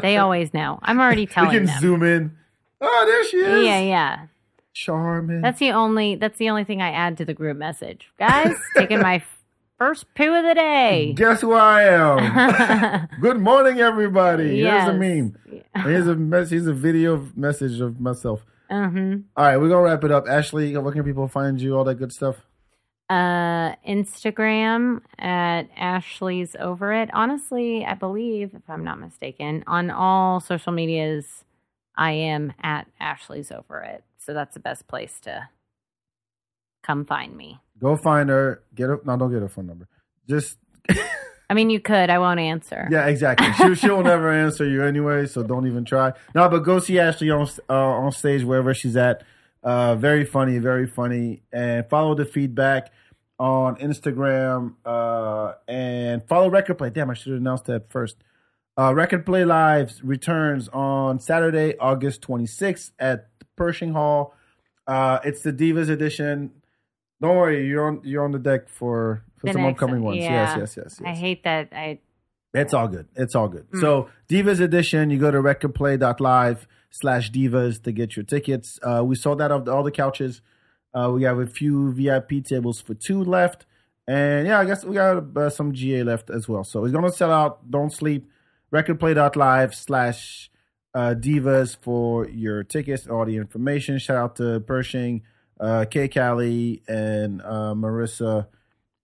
[0.02, 0.80] they always know.
[0.82, 1.82] I'm already telling We telling can them.
[1.82, 2.38] zoom in.
[2.82, 3.66] Oh, there she is.
[3.66, 4.26] Yeah, yeah.
[4.74, 5.42] Charming.
[5.42, 8.10] That's the only that's the only thing I add to the group message.
[8.18, 9.22] Guys, taking my
[9.78, 11.14] first poo of the day.
[11.16, 13.08] Guess who I am?
[13.22, 14.58] Good morning, everybody.
[14.58, 14.86] Yes.
[14.88, 15.38] Here's a meme.
[15.84, 16.50] Here's a mess.
[16.52, 18.46] Here's a video message of myself.
[18.70, 20.28] Hmm All right, we're gonna wrap it up.
[20.28, 21.78] Ashley, where can people find you?
[21.78, 22.38] All that good stuff.
[23.10, 27.10] Uh, Instagram at Ashley's over it.
[27.12, 31.44] Honestly, I believe, if I'm not mistaken, on all social medias,
[31.98, 34.04] I am at Ashley's over it.
[34.20, 35.50] So that's the best place to
[36.84, 37.60] come find me.
[37.82, 38.62] Go find her.
[38.76, 39.00] Get her.
[39.04, 39.88] No, don't get her phone number.
[40.28, 40.58] Just
[41.50, 42.10] I mean, you could.
[42.10, 42.88] I won't answer.
[42.92, 43.52] yeah, exactly.
[43.54, 46.14] She she'll never answer you anyway, so don't even try.
[46.36, 49.24] No, but go see Ashley on uh, on stage wherever she's at.
[49.64, 52.88] Uh, very funny, very funny, and follow the FeedBak
[53.40, 56.92] on Instagram uh, and follow Record Play.
[56.92, 58.18] Damn, I should have announced that first.
[58.78, 63.28] Uh, Record Play Live returns on Saturday, August 26th at
[63.58, 64.34] Pershing Hall.
[64.88, 66.52] Uh, it's the Divas edition.
[67.22, 70.18] Don't worry, you're on you're on the deck for for The some next- upcoming ones.
[70.24, 70.58] yeah.
[70.58, 71.08] Yes, yes, yes, yes.
[71.08, 71.70] I hate that.
[71.72, 72.00] I
[72.54, 73.08] It's all good.
[73.16, 73.66] It's all good.
[73.80, 78.80] So Divas Edition, you go to recordplay.live slash divas to get your tickets.
[78.84, 80.42] Uh, we sold out of all the couches.
[80.94, 83.66] Uh, we have a few VIP tables for two left.
[84.08, 86.64] And yeah, I guess we got uh, some GA left as well.
[86.64, 87.70] So it's going to sell out.
[87.70, 88.28] Don't sleep.
[88.74, 90.50] Recordplay.live slash
[90.96, 94.00] uh, divas for your tickets, all the information.
[94.00, 95.22] Shout out to Pershing,
[95.60, 98.48] uh, Kay Callie, and uh, Marissa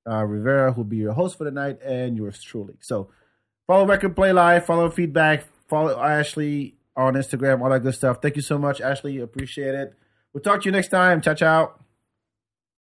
[0.08, 2.76] uh, Rivera, who'll be your host for the night, and yours truly.
[2.82, 3.10] So
[3.68, 8.22] follow Record Play Live, follow FeedBak, follow Ashley on Instagram, all that good stuff.
[8.22, 9.20] Thank you so much, Ashley.
[9.20, 9.94] Appreciate it.
[10.34, 11.22] We'll talk to you next time.
[11.22, 11.85] Ciao, ciao.